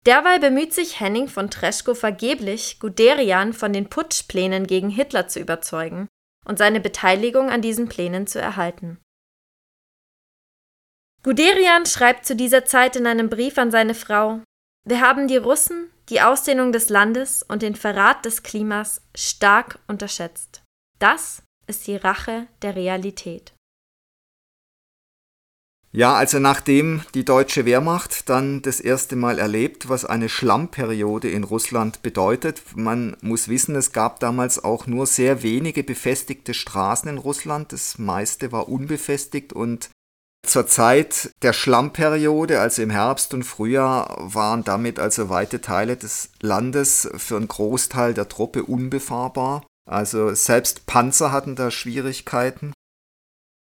Derweil 0.06 0.40
bemüht 0.40 0.72
sich 0.72 0.98
Henning 0.98 1.28
von 1.28 1.50
Treschko 1.50 1.92
vergeblich, 1.92 2.80
Guderian 2.80 3.52
von 3.52 3.74
den 3.74 3.90
Putschplänen 3.90 4.66
gegen 4.66 4.88
Hitler 4.88 5.28
zu 5.28 5.40
überzeugen 5.40 6.08
und 6.46 6.56
seine 6.56 6.80
Beteiligung 6.80 7.50
an 7.50 7.60
diesen 7.60 7.90
Plänen 7.90 8.26
zu 8.26 8.40
erhalten. 8.40 8.98
Guderian 11.24 11.86
schreibt 11.86 12.26
zu 12.26 12.34
dieser 12.34 12.64
Zeit 12.64 12.96
in 12.96 13.06
einem 13.06 13.28
Brief 13.28 13.56
an 13.56 13.70
seine 13.70 13.94
Frau 13.94 14.40
Wir 14.84 15.00
haben 15.00 15.28
die 15.28 15.36
Russen, 15.36 15.88
die 16.08 16.20
Ausdehnung 16.20 16.72
des 16.72 16.88
Landes 16.88 17.44
und 17.44 17.62
den 17.62 17.76
Verrat 17.76 18.24
des 18.24 18.42
Klimas 18.42 19.02
stark 19.14 19.78
unterschätzt. 19.86 20.62
Das 20.98 21.42
ist 21.68 21.86
die 21.86 21.94
Rache 21.94 22.48
der 22.62 22.74
Realität. 22.74 23.52
Ja, 25.94 26.14
also 26.14 26.38
nachdem 26.38 27.02
die 27.14 27.24
deutsche 27.24 27.66
Wehrmacht 27.66 28.28
dann 28.30 28.62
das 28.62 28.80
erste 28.80 29.14
Mal 29.14 29.38
erlebt, 29.38 29.90
was 29.90 30.06
eine 30.06 30.30
Schlammperiode 30.30 31.30
in 31.30 31.44
Russland 31.44 32.02
bedeutet, 32.02 32.62
man 32.74 33.14
muss 33.20 33.48
wissen, 33.48 33.76
es 33.76 33.92
gab 33.92 34.18
damals 34.18 34.64
auch 34.64 34.86
nur 34.86 35.06
sehr 35.06 35.42
wenige 35.42 35.84
befestigte 35.84 36.54
Straßen 36.54 37.10
in 37.10 37.18
Russland, 37.18 37.72
das 37.72 37.98
meiste 37.98 38.52
war 38.52 38.70
unbefestigt 38.70 39.52
und 39.52 39.90
zur 40.44 40.66
Zeit 40.66 41.30
der 41.42 41.52
Schlammperiode, 41.52 42.60
also 42.60 42.82
im 42.82 42.90
Herbst 42.90 43.32
und 43.32 43.44
Frühjahr, 43.44 44.16
waren 44.18 44.64
damit 44.64 44.98
also 44.98 45.28
weite 45.28 45.60
Teile 45.60 45.96
des 45.96 46.30
Landes 46.40 47.08
für 47.16 47.36
einen 47.36 47.48
Großteil 47.48 48.14
der 48.14 48.28
Truppe 48.28 48.64
unbefahrbar. 48.64 49.64
Also 49.88 50.34
selbst 50.34 50.86
Panzer 50.86 51.32
hatten 51.32 51.56
da 51.56 51.70
Schwierigkeiten. 51.70 52.72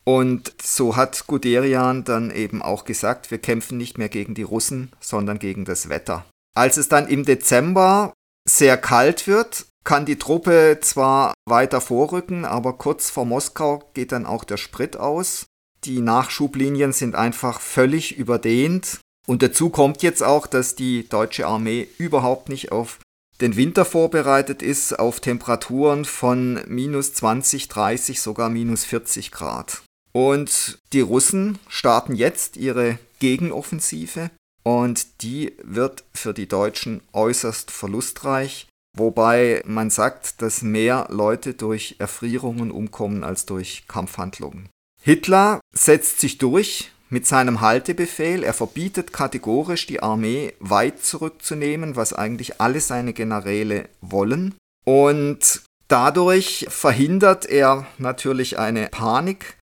Und 0.05 0.53
so 0.61 0.95
hat 0.95 1.27
Guderian 1.27 2.03
dann 2.03 2.31
eben 2.31 2.61
auch 2.61 2.85
gesagt, 2.85 3.29
wir 3.29 3.37
kämpfen 3.37 3.77
nicht 3.77 3.97
mehr 3.97 4.09
gegen 4.09 4.33
die 4.33 4.43
Russen, 4.43 4.91
sondern 4.99 5.37
gegen 5.37 5.65
das 5.65 5.89
Wetter. 5.89 6.25
Als 6.55 6.77
es 6.77 6.89
dann 6.89 7.07
im 7.07 7.25
Dezember 7.25 8.13
sehr 8.49 8.77
kalt 8.77 9.27
wird, 9.27 9.65
kann 9.83 10.05
die 10.05 10.17
Truppe 10.17 10.79
zwar 10.81 11.33
weiter 11.45 11.81
vorrücken, 11.81 12.45
aber 12.45 12.73
kurz 12.73 13.09
vor 13.09 13.25
Moskau 13.25 13.89
geht 13.93 14.11
dann 14.11 14.25
auch 14.25 14.43
der 14.43 14.57
Sprit 14.57 14.97
aus. 14.97 15.45
Die 15.85 16.01
Nachschublinien 16.01 16.93
sind 16.93 17.15
einfach 17.15 17.61
völlig 17.61 18.17
überdehnt. 18.17 18.99
Und 19.27 19.43
dazu 19.43 19.69
kommt 19.69 20.01
jetzt 20.01 20.23
auch, 20.23 20.47
dass 20.47 20.75
die 20.75 21.07
deutsche 21.07 21.45
Armee 21.47 21.87
überhaupt 21.97 22.49
nicht 22.49 22.71
auf 22.71 22.99
den 23.41 23.55
Winter 23.55 23.85
vorbereitet 23.85 24.61
ist, 24.61 24.99
auf 24.99 25.19
Temperaturen 25.19 26.03
von 26.05 26.59
minus 26.67 27.13
20, 27.13 27.69
30, 27.69 28.19
sogar 28.21 28.49
minus 28.49 28.85
40 28.85 29.31
Grad. 29.31 29.81
Und 30.11 30.79
die 30.91 31.01
Russen 31.01 31.59
starten 31.67 32.15
jetzt 32.15 32.57
ihre 32.57 32.97
Gegenoffensive 33.19 34.31
und 34.63 35.21
die 35.21 35.53
wird 35.63 36.03
für 36.13 36.33
die 36.33 36.47
Deutschen 36.47 37.01
äußerst 37.13 37.71
verlustreich, 37.71 38.67
wobei 38.97 39.63
man 39.65 39.89
sagt, 39.89 40.41
dass 40.41 40.61
mehr 40.61 41.07
Leute 41.09 41.53
durch 41.53 41.95
Erfrierungen 41.99 42.71
umkommen 42.71 43.23
als 43.23 43.45
durch 43.45 43.83
Kampfhandlungen. 43.87 44.69
Hitler 45.01 45.59
setzt 45.73 46.19
sich 46.19 46.37
durch 46.37 46.91
mit 47.09 47.25
seinem 47.25 47.61
Haltebefehl. 47.61 48.43
Er 48.43 48.53
verbietet 48.53 49.13
kategorisch 49.13 49.87
die 49.87 50.03
Armee 50.03 50.53
weit 50.59 51.03
zurückzunehmen, 51.03 51.95
was 51.95 52.13
eigentlich 52.13 52.61
alle 52.61 52.81
seine 52.81 53.13
Generäle 53.13 53.89
wollen. 54.01 54.55
Und 54.85 55.63
dadurch 55.87 56.67
verhindert 56.69 57.45
er 57.45 57.87
natürlich 57.97 58.59
eine 58.59 58.87
Panik 58.87 59.57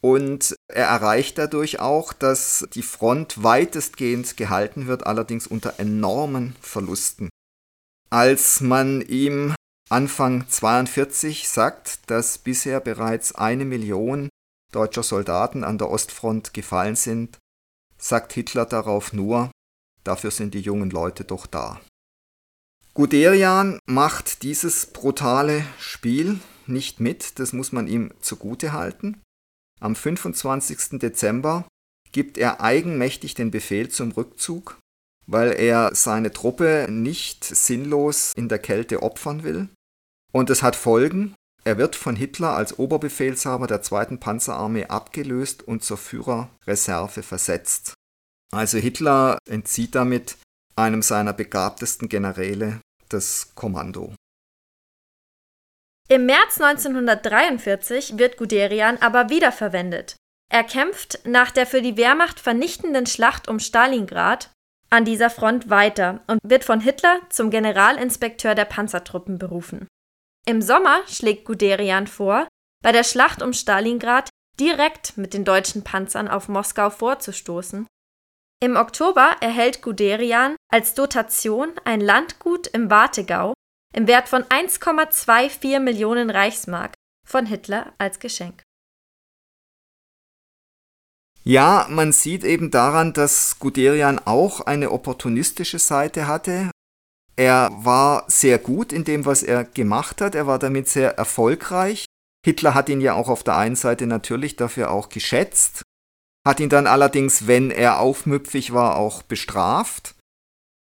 und 0.00 0.54
er 0.68 0.86
erreicht 0.86 1.38
dadurch 1.38 1.80
auch, 1.80 2.12
dass 2.12 2.66
die 2.74 2.82
Front 2.82 3.42
weitestgehend 3.42 4.36
gehalten 4.36 4.86
wird, 4.86 5.06
allerdings 5.06 5.46
unter 5.46 5.74
enormen 5.78 6.56
Verlusten. 6.60 7.28
Als 8.08 8.60
man 8.60 9.02
ihm 9.02 9.54
Anfang 9.90 10.48
42 10.48 11.48
sagt, 11.48 12.10
dass 12.10 12.38
bisher 12.38 12.80
bereits 12.80 13.34
eine 13.34 13.64
Million 13.64 14.30
deutscher 14.70 15.02
Soldaten 15.02 15.64
an 15.64 15.78
der 15.78 15.90
Ostfront 15.90 16.54
gefallen 16.54 16.96
sind, 16.96 17.38
sagt 17.98 18.32
Hitler 18.32 18.66
darauf 18.66 19.12
nur, 19.12 19.50
dafür 20.04 20.30
sind 20.30 20.54
die 20.54 20.60
jungen 20.60 20.90
Leute 20.90 21.24
doch 21.24 21.46
da. 21.46 21.80
Guderian 22.94 23.78
macht 23.86 24.42
dieses 24.42 24.86
brutale 24.86 25.64
Spiel 25.78 26.40
nicht 26.66 27.00
mit, 27.00 27.38
das 27.38 27.52
muss 27.52 27.72
man 27.72 27.86
ihm 27.86 28.12
zugute 28.20 28.72
halten. 28.72 29.20
Am 29.80 29.94
25. 29.96 30.98
Dezember 30.98 31.66
gibt 32.12 32.38
er 32.38 32.60
eigenmächtig 32.60 33.34
den 33.34 33.50
Befehl 33.50 33.88
zum 33.88 34.12
Rückzug, 34.12 34.78
weil 35.26 35.52
er 35.52 35.94
seine 35.94 36.32
Truppe 36.32 36.86
nicht 36.90 37.44
sinnlos 37.44 38.32
in 38.34 38.48
der 38.48 38.58
Kälte 38.58 39.02
opfern 39.02 39.42
will. 39.42 39.68
Und 40.32 40.50
es 40.50 40.62
hat 40.62 40.76
Folgen. 40.76 41.34
Er 41.64 41.76
wird 41.76 41.94
von 41.94 42.16
Hitler 42.16 42.54
als 42.54 42.78
Oberbefehlshaber 42.78 43.66
der 43.66 43.82
zweiten 43.82 44.18
Panzerarmee 44.18 44.86
abgelöst 44.86 45.62
und 45.62 45.84
zur 45.84 45.98
Führerreserve 45.98 47.22
versetzt. 47.22 47.94
Also 48.52 48.78
Hitler 48.78 49.38
entzieht 49.48 49.94
damit 49.94 50.36
einem 50.76 51.02
seiner 51.02 51.32
begabtesten 51.32 52.08
Generäle 52.08 52.80
das 53.08 53.52
Kommando. 53.54 54.14
Im 56.08 56.26
März 56.26 56.60
1943 56.60 58.18
wird 58.18 58.36
Guderian 58.36 58.98
aber 59.00 59.30
wiederverwendet. 59.30 60.16
Er 60.52 60.64
kämpft 60.64 61.20
nach 61.24 61.52
der 61.52 61.66
für 61.66 61.82
die 61.82 61.96
Wehrmacht 61.96 62.40
vernichtenden 62.40 63.06
Schlacht 63.06 63.46
um 63.46 63.60
Stalingrad 63.60 64.50
an 64.88 65.04
dieser 65.04 65.30
Front 65.30 65.70
weiter 65.70 66.20
und 66.26 66.40
wird 66.42 66.64
von 66.64 66.80
Hitler 66.80 67.20
zum 67.28 67.50
Generalinspekteur 67.50 68.56
der 68.56 68.64
Panzertruppen 68.64 69.38
berufen. 69.38 69.86
Im 70.46 70.62
Sommer 70.62 71.00
schlägt 71.06 71.44
Guderian 71.44 72.06
vor, 72.06 72.48
bei 72.82 72.92
der 72.92 73.04
Schlacht 73.04 73.42
um 73.42 73.52
Stalingrad 73.52 74.30
direkt 74.58 75.16
mit 75.16 75.34
den 75.34 75.44
deutschen 75.44 75.84
Panzern 75.84 76.28
auf 76.28 76.48
Moskau 76.48 76.90
vorzustoßen. 76.90 77.86
Im 78.62 78.76
Oktober 78.76 79.36
erhält 79.40 79.80
Guderian 79.80 80.56
als 80.70 80.94
Dotation 80.94 81.72
ein 81.84 82.00
Landgut 82.00 82.66
im 82.66 82.90
Wartegau 82.90 83.54
im 83.94 84.06
Wert 84.06 84.28
von 84.28 84.44
1,24 84.44 85.80
Millionen 85.80 86.30
Reichsmark 86.30 86.94
von 87.26 87.46
Hitler 87.46 87.92
als 87.98 88.18
Geschenk. 88.18 88.62
Ja, 91.42 91.86
man 91.88 92.12
sieht 92.12 92.44
eben 92.44 92.70
daran, 92.70 93.14
dass 93.14 93.58
Guderian 93.58 94.18
auch 94.18 94.60
eine 94.60 94.90
opportunistische 94.90 95.78
Seite 95.78 96.26
hatte. 96.26 96.70
Er 97.36 97.70
war 97.72 98.24
sehr 98.28 98.58
gut 98.58 98.92
in 98.92 99.04
dem, 99.04 99.24
was 99.24 99.42
er 99.42 99.64
gemacht 99.64 100.20
hat. 100.20 100.34
Er 100.34 100.46
war 100.46 100.58
damit 100.58 100.88
sehr 100.88 101.16
erfolgreich. 101.16 102.04
Hitler 102.44 102.74
hat 102.74 102.88
ihn 102.88 103.00
ja 103.00 103.14
auch 103.14 103.28
auf 103.28 103.42
der 103.42 103.56
einen 103.56 103.76
Seite 103.76 104.06
natürlich 104.06 104.56
dafür 104.56 104.90
auch 104.90 105.08
geschätzt, 105.08 105.82
hat 106.46 106.60
ihn 106.60 106.70
dann 106.70 106.86
allerdings, 106.86 107.46
wenn 107.46 107.70
er 107.70 108.00
aufmüpfig 108.00 108.72
war, 108.72 108.96
auch 108.96 109.22
bestraft. 109.22 110.14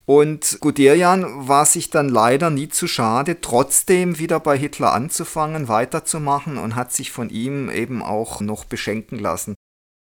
Und 0.05 0.59
Guderian 0.61 1.47
war 1.47 1.65
sich 1.65 1.89
dann 1.89 2.07
leider 2.07 2.49
nie 2.49 2.69
zu 2.69 2.87
schade, 2.87 3.41
trotzdem 3.41 4.19
wieder 4.19 4.39
bei 4.39 4.57
Hitler 4.57 4.93
anzufangen, 4.93 5.67
weiterzumachen 5.67 6.57
und 6.57 6.75
hat 6.75 6.93
sich 6.93 7.11
von 7.11 7.29
ihm 7.29 7.69
eben 7.69 8.01
auch 8.01 8.39
noch 8.39 8.63
beschenken 8.63 9.19
lassen. 9.19 9.55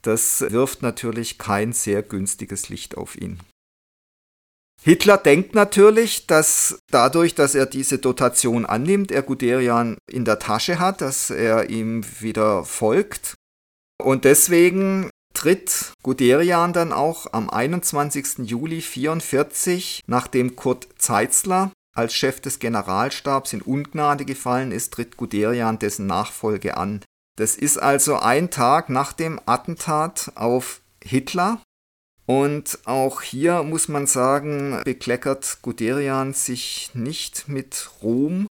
Das 0.03 0.43
wirft 0.53 0.83
natürlich 0.83 1.39
kein 1.39 1.73
sehr 1.73 2.03
günstiges 2.03 2.69
Licht 2.69 2.97
auf 2.97 3.17
ihn. 3.17 3.41
Hitler 4.83 5.19
denkt 5.19 5.55
natürlich, 5.55 6.27
dass 6.27 6.79
dadurch, 6.91 7.35
dass 7.35 7.55
er 7.55 7.67
diese 7.67 7.99
Dotation 7.99 8.65
annimmt, 8.65 9.11
er 9.11 9.23
Guderian 9.23 9.99
in 10.09 10.25
der 10.25 10.39
Tasche 10.39 10.79
hat, 10.79 11.01
dass 11.01 11.31
er 11.31 11.69
ihm 11.69 12.05
wieder 12.21 12.65
folgt. 12.65 13.35
Und 14.01 14.25
deswegen 14.25 15.11
tritt 15.35 15.93
Guderian 16.03 16.73
dann 16.73 16.93
auch 16.93 17.33
am 17.33 17.51
21. 17.51 18.49
Juli 18.49 18.77
1944, 18.77 20.03
nachdem 20.07 20.57
Kurt 20.57 20.89
Zeitzler 20.97 21.73
als 21.95 22.15
Chef 22.15 22.41
des 22.41 22.61
Generalstabs 22.61 23.53
in 23.53 23.63
Ungnade 23.63 24.25
gefallen 24.25 24.71
ist, 24.71 24.95
tritt 24.95 25.17
Guderian 25.17 25.79
dessen 25.81 26.07
Nachfolge 26.07 26.77
an. 26.77 27.01
Das 27.37 27.57
ist 27.57 27.79
also 27.79 28.17
ein 28.17 28.51
Tag 28.51 28.89
nach 28.89 29.13
dem 29.13 29.41
Attentat 29.47 30.33
auf 30.37 30.81
Hitler. 31.03 31.61
Und 32.29 32.81
auch 32.85 33.23
hier 33.23 33.63
muss 33.63 33.89
man 33.89 34.07
sagen, 34.07 34.83
bekleckert 34.85 35.61
Guderian 35.63 36.35
sich 36.35 36.91
nicht 36.93 37.49
mit 37.49 37.91
Ruhm. 38.03 38.47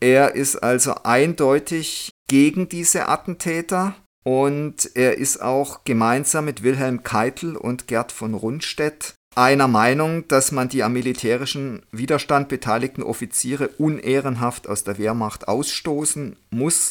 Er 0.00 0.34
ist 0.34 0.56
also 0.56 0.94
eindeutig 1.04 2.10
gegen 2.28 2.68
diese 2.68 3.08
Attentäter 3.08 3.94
und 4.24 4.90
er 4.96 5.18
ist 5.18 5.40
auch 5.40 5.84
gemeinsam 5.84 6.46
mit 6.46 6.64
Wilhelm 6.64 7.04
Keitel 7.04 7.56
und 7.56 7.86
Gerd 7.86 8.10
von 8.10 8.34
Rundstedt 8.34 9.14
einer 9.36 9.68
Meinung, 9.68 10.26
dass 10.28 10.50
man 10.50 10.68
die 10.68 10.82
am 10.82 10.94
militärischen 10.94 11.84
Widerstand 11.92 12.48
beteiligten 12.48 13.02
Offiziere 13.02 13.68
unehrenhaft 13.68 14.66
aus 14.66 14.82
der 14.82 14.98
Wehrmacht 14.98 15.46
ausstoßen 15.46 16.36
muss. 16.50 16.90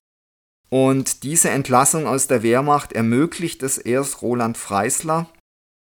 Und 0.69 1.23
diese 1.23 1.49
Entlassung 1.49 2.07
aus 2.07 2.27
der 2.27 2.43
Wehrmacht 2.43 2.93
ermöglicht 2.93 3.63
es 3.63 3.77
erst 3.77 4.21
Roland 4.21 4.57
Freisler, 4.57 5.27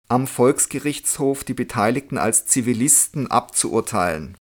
am 0.08 0.26
Volksgerichtshof 0.26 1.44
die 1.44 1.54
Beteiligten 1.54 2.18
als 2.18 2.46
Zivilisten 2.46 3.30
abzuurteilen. 3.30 4.36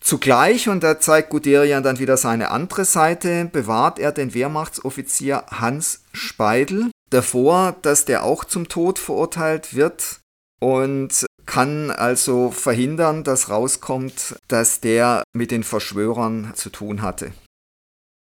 Zugleich, 0.00 0.68
und 0.68 0.82
da 0.82 0.98
zeigt 0.98 1.30
Guderian 1.30 1.84
dann 1.84 2.00
wieder 2.00 2.16
seine 2.16 2.50
andere 2.50 2.84
Seite, 2.84 3.44
bewahrt 3.52 4.00
er 4.00 4.10
den 4.10 4.34
Wehrmachtsoffizier 4.34 5.44
Hans 5.50 6.02
Speidel 6.12 6.90
davor, 7.10 7.76
dass 7.82 8.04
der 8.04 8.24
auch 8.24 8.44
zum 8.44 8.68
Tod 8.68 8.98
verurteilt 8.98 9.74
wird 9.76 10.20
und 10.60 11.26
kann 11.46 11.90
also 11.90 12.50
verhindern, 12.50 13.24
dass 13.24 13.48
rauskommt, 13.48 14.36
dass 14.48 14.80
der 14.80 15.22
mit 15.32 15.50
den 15.50 15.62
Verschwörern 15.62 16.52
zu 16.54 16.70
tun 16.70 17.02
hatte. 17.02 17.32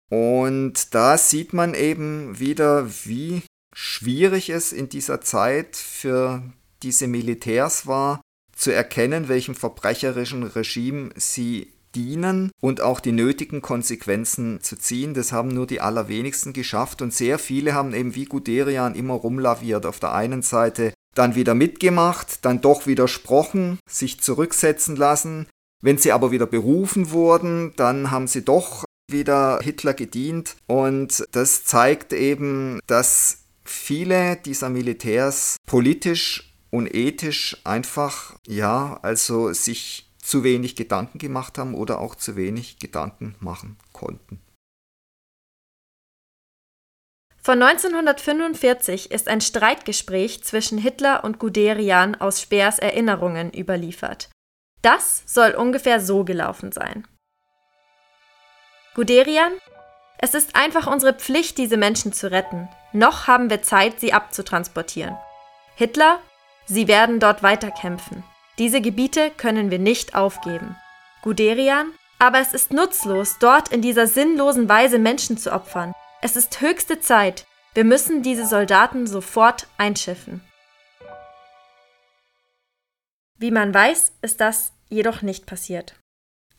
Und 0.10 0.94
da 0.94 1.18
sieht 1.18 1.54
man 1.54 1.74
eben 1.74 2.38
wieder, 2.38 2.90
wie 3.06 3.44
schwierig 3.74 4.50
es 4.50 4.72
in 4.72 4.90
dieser 4.90 5.22
Zeit 5.22 5.76
für 5.76 6.44
diese 6.84 7.08
Militärs 7.08 7.88
war, 7.88 8.22
zu 8.56 8.74
erkennen, 8.74 9.28
welchem 9.28 9.56
verbrecherischen 9.56 10.44
Regime 10.44 11.10
sie 11.16 11.74
dienen 11.96 12.52
und 12.62 12.82
auch 12.82 13.00
die 13.00 13.12
nötigen 13.12 13.62
Konsequenzen 13.62 14.62
zu 14.62 14.78
ziehen. 14.78 15.14
Das 15.14 15.32
haben 15.32 15.50
nur 15.50 15.68
die 15.68 15.82
allerwenigsten 15.82 16.54
geschafft 16.54 17.02
und 17.02 17.14
sehr 17.14 17.40
viele 17.40 17.74
haben 17.74 17.94
eben 17.94 18.16
wie 18.16 18.26
Guderian 18.26 18.96
immer 18.96 19.16
rumlaviert. 19.16 19.86
Auf 19.86 20.00
der 20.00 20.14
einen 20.14 20.42
Seite 20.42 20.94
dann 21.16 21.36
wieder 21.36 21.56
mitgemacht, 21.56 22.46
dann 22.46 22.62
doch 22.62 22.88
widersprochen, 22.88 23.80
sich 23.90 24.22
zurücksetzen 24.22 24.96
lassen. 24.96 25.48
Wenn 25.82 25.98
sie 25.98 26.12
aber 26.12 26.32
wieder 26.32 26.46
berufen 26.46 27.12
wurden, 27.12 27.74
dann 27.76 28.12
haben 28.12 28.28
sie 28.28 28.46
doch 28.46 28.86
wieder 29.10 29.60
Hitler 29.62 29.94
gedient 29.94 30.56
und 30.68 31.26
das 31.32 31.66
zeigt 31.66 32.14
eben, 32.14 32.80
dass 32.88 33.41
viele 33.72 34.38
dieser 34.38 34.70
Militärs 34.70 35.58
politisch 35.66 36.54
und 36.70 36.94
ethisch 36.94 37.58
einfach, 37.64 38.38
ja, 38.48 39.00
also 39.02 39.54
sich 39.54 40.10
zu 40.22 40.44
wenig 40.44 40.76
Gedanken 40.76 41.18
gemacht 41.18 41.58
haben 41.58 41.74
oder 41.74 42.00
auch 42.00 42.16
zu 42.16 42.36
wenig 42.36 42.78
Gedanken 42.80 43.36
machen 43.40 43.78
konnten. 43.92 44.40
Von 47.44 47.62
1945 47.64 49.10
ist 49.10 49.28
ein 49.28 49.42
Streitgespräch 49.42 50.44
zwischen 50.44 50.78
Hitler 50.78 51.24
und 51.24 51.40
Guderian 51.40 52.14
aus 52.14 52.40
Speers 52.40 52.78
Erinnerungen 52.78 53.52
überliefert. 53.52 54.30
Das 54.84 55.24
soll 55.26 55.52
ungefähr 55.52 56.00
so 56.00 56.24
gelaufen 56.24 56.72
sein. 56.72 57.08
Guderian, 58.94 59.54
es 60.22 60.34
ist 60.34 60.56
einfach 60.56 60.88
unsere 60.88 61.14
Pflicht, 61.14 61.58
diese 61.58 61.78
Menschen 61.78 62.14
zu 62.14 62.32
retten. 62.32 62.70
Noch 62.94 63.28
haben 63.28 63.50
wir 63.50 63.62
Zeit, 63.62 64.00
sie 64.00 64.14
abzutransportieren. 64.14 65.18
Hitler, 65.76 66.20
Sie 66.68 66.88
werden 66.88 67.20
dort 67.20 67.44
weiterkämpfen. 67.44 68.24
Diese 68.58 68.80
Gebiete 68.80 69.30
können 69.32 69.72
wir 69.72 69.80
nicht 69.80 70.16
aufgeben. 70.16 70.78
Guderian, 71.22 71.92
aber 72.18 72.40
es 72.40 72.54
ist 72.54 72.72
nutzlos, 72.72 73.38
dort 73.40 73.70
in 73.70 73.82
dieser 73.82 74.08
sinnlosen 74.08 74.70
Weise 74.70 75.00
Menschen 75.00 75.38
zu 75.38 75.52
opfern. 75.52 75.94
Es 76.22 76.38
ist 76.38 76.62
höchste 76.62 77.02
Zeit. 77.02 77.46
Wir 77.74 77.84
müssen 77.84 78.22
diese 78.22 78.46
Soldaten 78.46 79.08
sofort 79.08 79.68
einschiffen. 79.78 80.42
Wie 83.38 83.52
man 83.52 83.74
weiß, 83.74 84.14
ist 84.22 84.40
das 84.40 84.72
jedoch 84.88 85.24
nicht 85.24 85.46
passiert. 85.46 85.96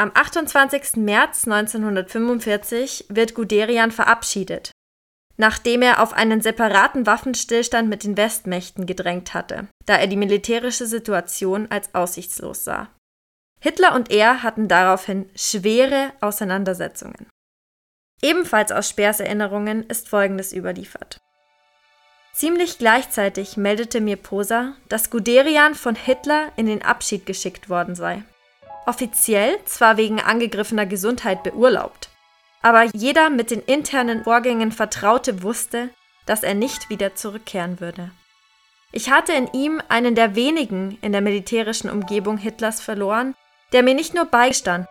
Am 0.03 0.11
28. 0.13 0.97
März 0.97 1.47
1945 1.47 3.07
wird 3.09 3.37
Guderian 3.37 3.93
verabschiedet, 3.93 4.73
nachdem 5.37 5.81
er 5.81 6.03
auf 6.03 6.13
einen 6.13 6.41
separaten 6.41 7.07
Waffenstillstand 7.07 7.89
mit 7.89 8.03
den 8.03 8.17
Westmächten 8.17 8.87
gedrängt 8.87 9.33
hatte, 9.33 9.69
da 9.87 9.95
er 9.95 10.09
die 10.09 10.17
militärische 10.17 10.89
Situation 10.89 11.71
als 11.71 11.95
aussichtslos 11.95 12.65
sah. 12.65 12.89
Hitler 13.61 13.95
und 13.95 14.11
er 14.11 14.43
hatten 14.43 14.67
daraufhin 14.67 15.31
schwere 15.37 16.11
Auseinandersetzungen. 16.21 17.29
Ebenfalls 18.21 18.73
aus 18.73 18.89
Speers 18.89 19.21
Erinnerungen 19.21 19.85
ist 19.85 20.09
Folgendes 20.09 20.53
überliefert. 20.53 21.19
Ziemlich 22.35 22.79
gleichzeitig 22.79 23.57
meldete 23.57 24.01
mir 24.01 24.17
Posa, 24.17 24.75
dass 24.89 25.11
Guderian 25.11 25.77
von 25.77 25.95
Hitler 25.95 26.51
in 26.57 26.67
den 26.67 26.83
Abschied 26.83 27.25
geschickt 27.25 27.69
worden 27.69 27.95
sei. 27.95 28.25
Offiziell 28.87 29.59
zwar 29.65 29.97
wegen 29.97 30.21
angegriffener 30.21 30.87
Gesundheit 30.87 31.43
beurlaubt, 31.43 32.11
aber 32.63 32.85
jeder 32.95 33.31
mit 33.31 33.51
den 33.51 33.61
internen 33.61 34.25
Vorgängen 34.25 34.73
Vertraute 34.73 35.43
wusste, 35.43 35.91
dass 36.27 36.43
er 36.43 36.55
nicht 36.55 36.91
wieder 36.91 37.15
zurückkehren 37.15 37.81
würde. 37.81 38.11
Ich 38.93 39.11
hatte 39.11 39.33
in 39.33 39.49
ihm 39.53 39.81
einen 39.89 40.15
der 40.15 40.35
wenigen 40.35 40.99
in 41.01 41.13
der 41.13 41.21
militärischen 41.21 41.91
Umgebung 41.91 42.37
Hitlers 42.37 42.81
verloren, 42.81 43.35
der 43.73 43.83
mir 43.83 43.95
nicht 43.95 44.15
nur 44.15 44.27
beistand, 44.27 44.87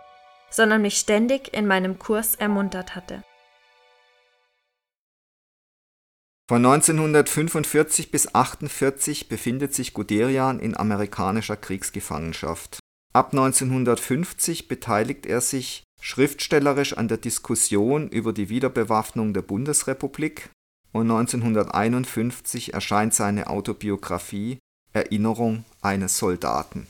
sondern 0.49 0.81
mich 0.81 0.97
ständig 0.97 1.53
in 1.53 1.67
meinem 1.67 1.99
Kurs 1.99 2.35
ermuntert 2.35 2.95
hatte. 2.95 3.23
Von 6.49 6.65
1945 6.65 8.11
bis 8.11 8.27
1948 8.27 9.29
befindet 9.29 9.73
sich 9.73 9.93
Guderian 9.93 10.59
in 10.59 10.75
amerikanischer 10.75 11.55
Kriegsgefangenschaft. 11.55 12.80
Ab 13.13 13.33
1950 13.33 14.67
beteiligt 14.67 15.25
er 15.25 15.41
sich 15.41 15.83
schriftstellerisch 16.01 16.93
an 16.97 17.07
der 17.07 17.17
Diskussion 17.17 18.09
über 18.09 18.33
die 18.33 18.49
Wiederbewaffnung 18.49 19.33
der 19.33 19.41
Bundesrepublik 19.41 20.49
und 20.93 21.11
1951 21.11 22.73
erscheint 22.73 23.13
seine 23.13 23.47
Autobiographie 23.47 24.59
Erinnerung 24.93 25.65
eines 25.81 26.17
Soldaten. 26.17 26.87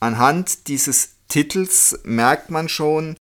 Anhand 0.00 0.68
dieses 0.68 1.16
Titels 1.28 2.00
merkt 2.04 2.50
man 2.50 2.68
schon, 2.68 3.16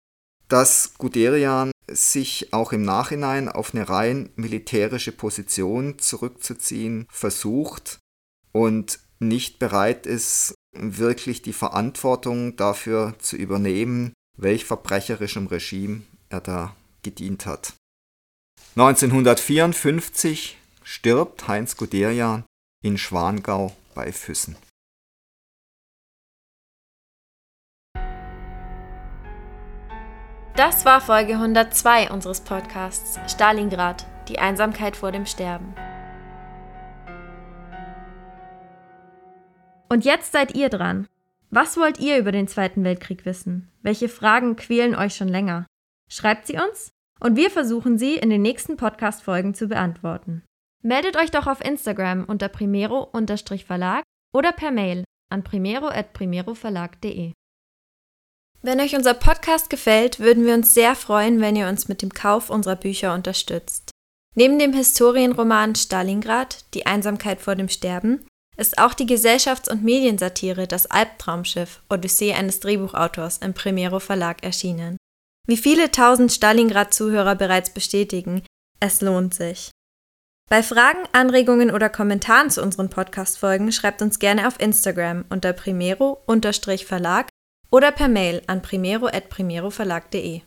dass 0.48 0.94
Guderian 0.98 1.70
sich 1.90 2.52
auch 2.52 2.72
im 2.72 2.82
Nachhinein 2.82 3.48
auf 3.48 3.74
eine 3.74 3.88
rein 3.88 4.30
militärische 4.36 5.12
Position 5.12 5.98
zurückzuziehen 5.98 7.06
versucht 7.10 7.98
und 8.52 9.00
nicht 9.18 9.58
bereit 9.58 10.06
ist, 10.06 10.54
wirklich 10.72 11.42
die 11.42 11.52
Verantwortung 11.52 12.56
dafür 12.56 13.14
zu 13.18 13.36
übernehmen, 13.36 14.12
welch 14.36 14.64
verbrecherischem 14.64 15.46
Regime 15.46 16.02
er 16.28 16.40
da 16.40 16.76
gedient 17.02 17.46
hat. 17.46 17.74
1954 18.76 20.56
stirbt 20.82 21.46
Heinz 21.46 21.76
Guderian 21.76 22.44
in 22.82 22.96
Schwangau 22.96 23.76
bei 23.94 24.12
Füssen. 24.12 24.56
Das 30.56 30.84
war 30.84 31.00
Folge 31.00 31.34
102 31.34 32.10
unseres 32.10 32.40
Podcasts 32.40 33.18
Stalingrad, 33.32 34.06
die 34.28 34.38
Einsamkeit 34.38 34.96
vor 34.96 35.10
dem 35.10 35.24
Sterben. 35.24 35.74
Und 39.92 40.06
jetzt 40.06 40.32
seid 40.32 40.54
ihr 40.54 40.70
dran. 40.70 41.06
Was 41.50 41.76
wollt 41.76 42.00
ihr 42.00 42.16
über 42.16 42.32
den 42.32 42.48
Zweiten 42.48 42.82
Weltkrieg 42.82 43.26
wissen? 43.26 43.70
Welche 43.82 44.08
Fragen 44.08 44.56
quälen 44.56 44.94
euch 44.94 45.14
schon 45.14 45.28
länger? 45.28 45.66
Schreibt 46.08 46.46
sie 46.46 46.54
uns 46.54 46.92
und 47.20 47.36
wir 47.36 47.50
versuchen 47.50 47.98
sie 47.98 48.14
in 48.14 48.30
den 48.30 48.40
nächsten 48.40 48.78
Podcast-Folgen 48.78 49.52
zu 49.52 49.68
beantworten. 49.68 50.44
Meldet 50.82 51.18
euch 51.18 51.30
doch 51.30 51.46
auf 51.46 51.62
Instagram 51.62 52.24
unter 52.24 52.48
primero-verlag 52.48 54.02
oder 54.32 54.52
per 54.52 54.70
Mail 54.70 55.04
an 55.28 55.44
primero.primeroverlag.de. 55.44 57.32
Wenn 58.62 58.80
euch 58.80 58.96
unser 58.96 59.12
Podcast 59.12 59.68
gefällt, 59.68 60.20
würden 60.20 60.46
wir 60.46 60.54
uns 60.54 60.72
sehr 60.72 60.94
freuen, 60.94 61.42
wenn 61.42 61.54
ihr 61.54 61.68
uns 61.68 61.88
mit 61.88 62.00
dem 62.00 62.14
Kauf 62.14 62.48
unserer 62.48 62.76
Bücher 62.76 63.12
unterstützt. 63.12 63.90
Neben 64.34 64.58
dem 64.58 64.72
Historienroman 64.72 65.74
Stalingrad, 65.74 66.64
Die 66.72 66.86
Einsamkeit 66.86 67.42
vor 67.42 67.56
dem 67.56 67.68
Sterben, 67.68 68.24
ist 68.56 68.78
auch 68.78 68.94
die 68.94 69.06
Gesellschafts- 69.06 69.70
und 69.70 69.82
Mediensatire 69.82 70.66
Das 70.66 70.86
Albtraumschiff, 70.86 71.82
Odyssee 71.88 72.34
eines 72.34 72.60
Drehbuchautors 72.60 73.38
im 73.38 73.54
Primero 73.54 73.98
Verlag 73.98 74.42
erschienen. 74.42 74.96
Wie 75.46 75.56
viele 75.56 75.90
tausend 75.90 76.32
Stalingrad-Zuhörer 76.32 77.34
bereits 77.34 77.70
bestätigen, 77.70 78.42
es 78.80 79.00
lohnt 79.00 79.34
sich. 79.34 79.70
Bei 80.48 80.62
Fragen, 80.62 81.04
Anregungen 81.12 81.70
oder 81.70 81.88
Kommentaren 81.88 82.50
zu 82.50 82.62
unseren 82.62 82.90
Podcast-Folgen 82.90 83.72
schreibt 83.72 84.02
uns 84.02 84.18
gerne 84.18 84.46
auf 84.46 84.60
Instagram 84.60 85.24
unter 85.30 85.52
primero-verlag 85.54 87.28
oder 87.70 87.90
per 87.90 88.08
Mail 88.08 88.42
an 88.46 88.60
primero.primeroverlag.de. 88.60 90.42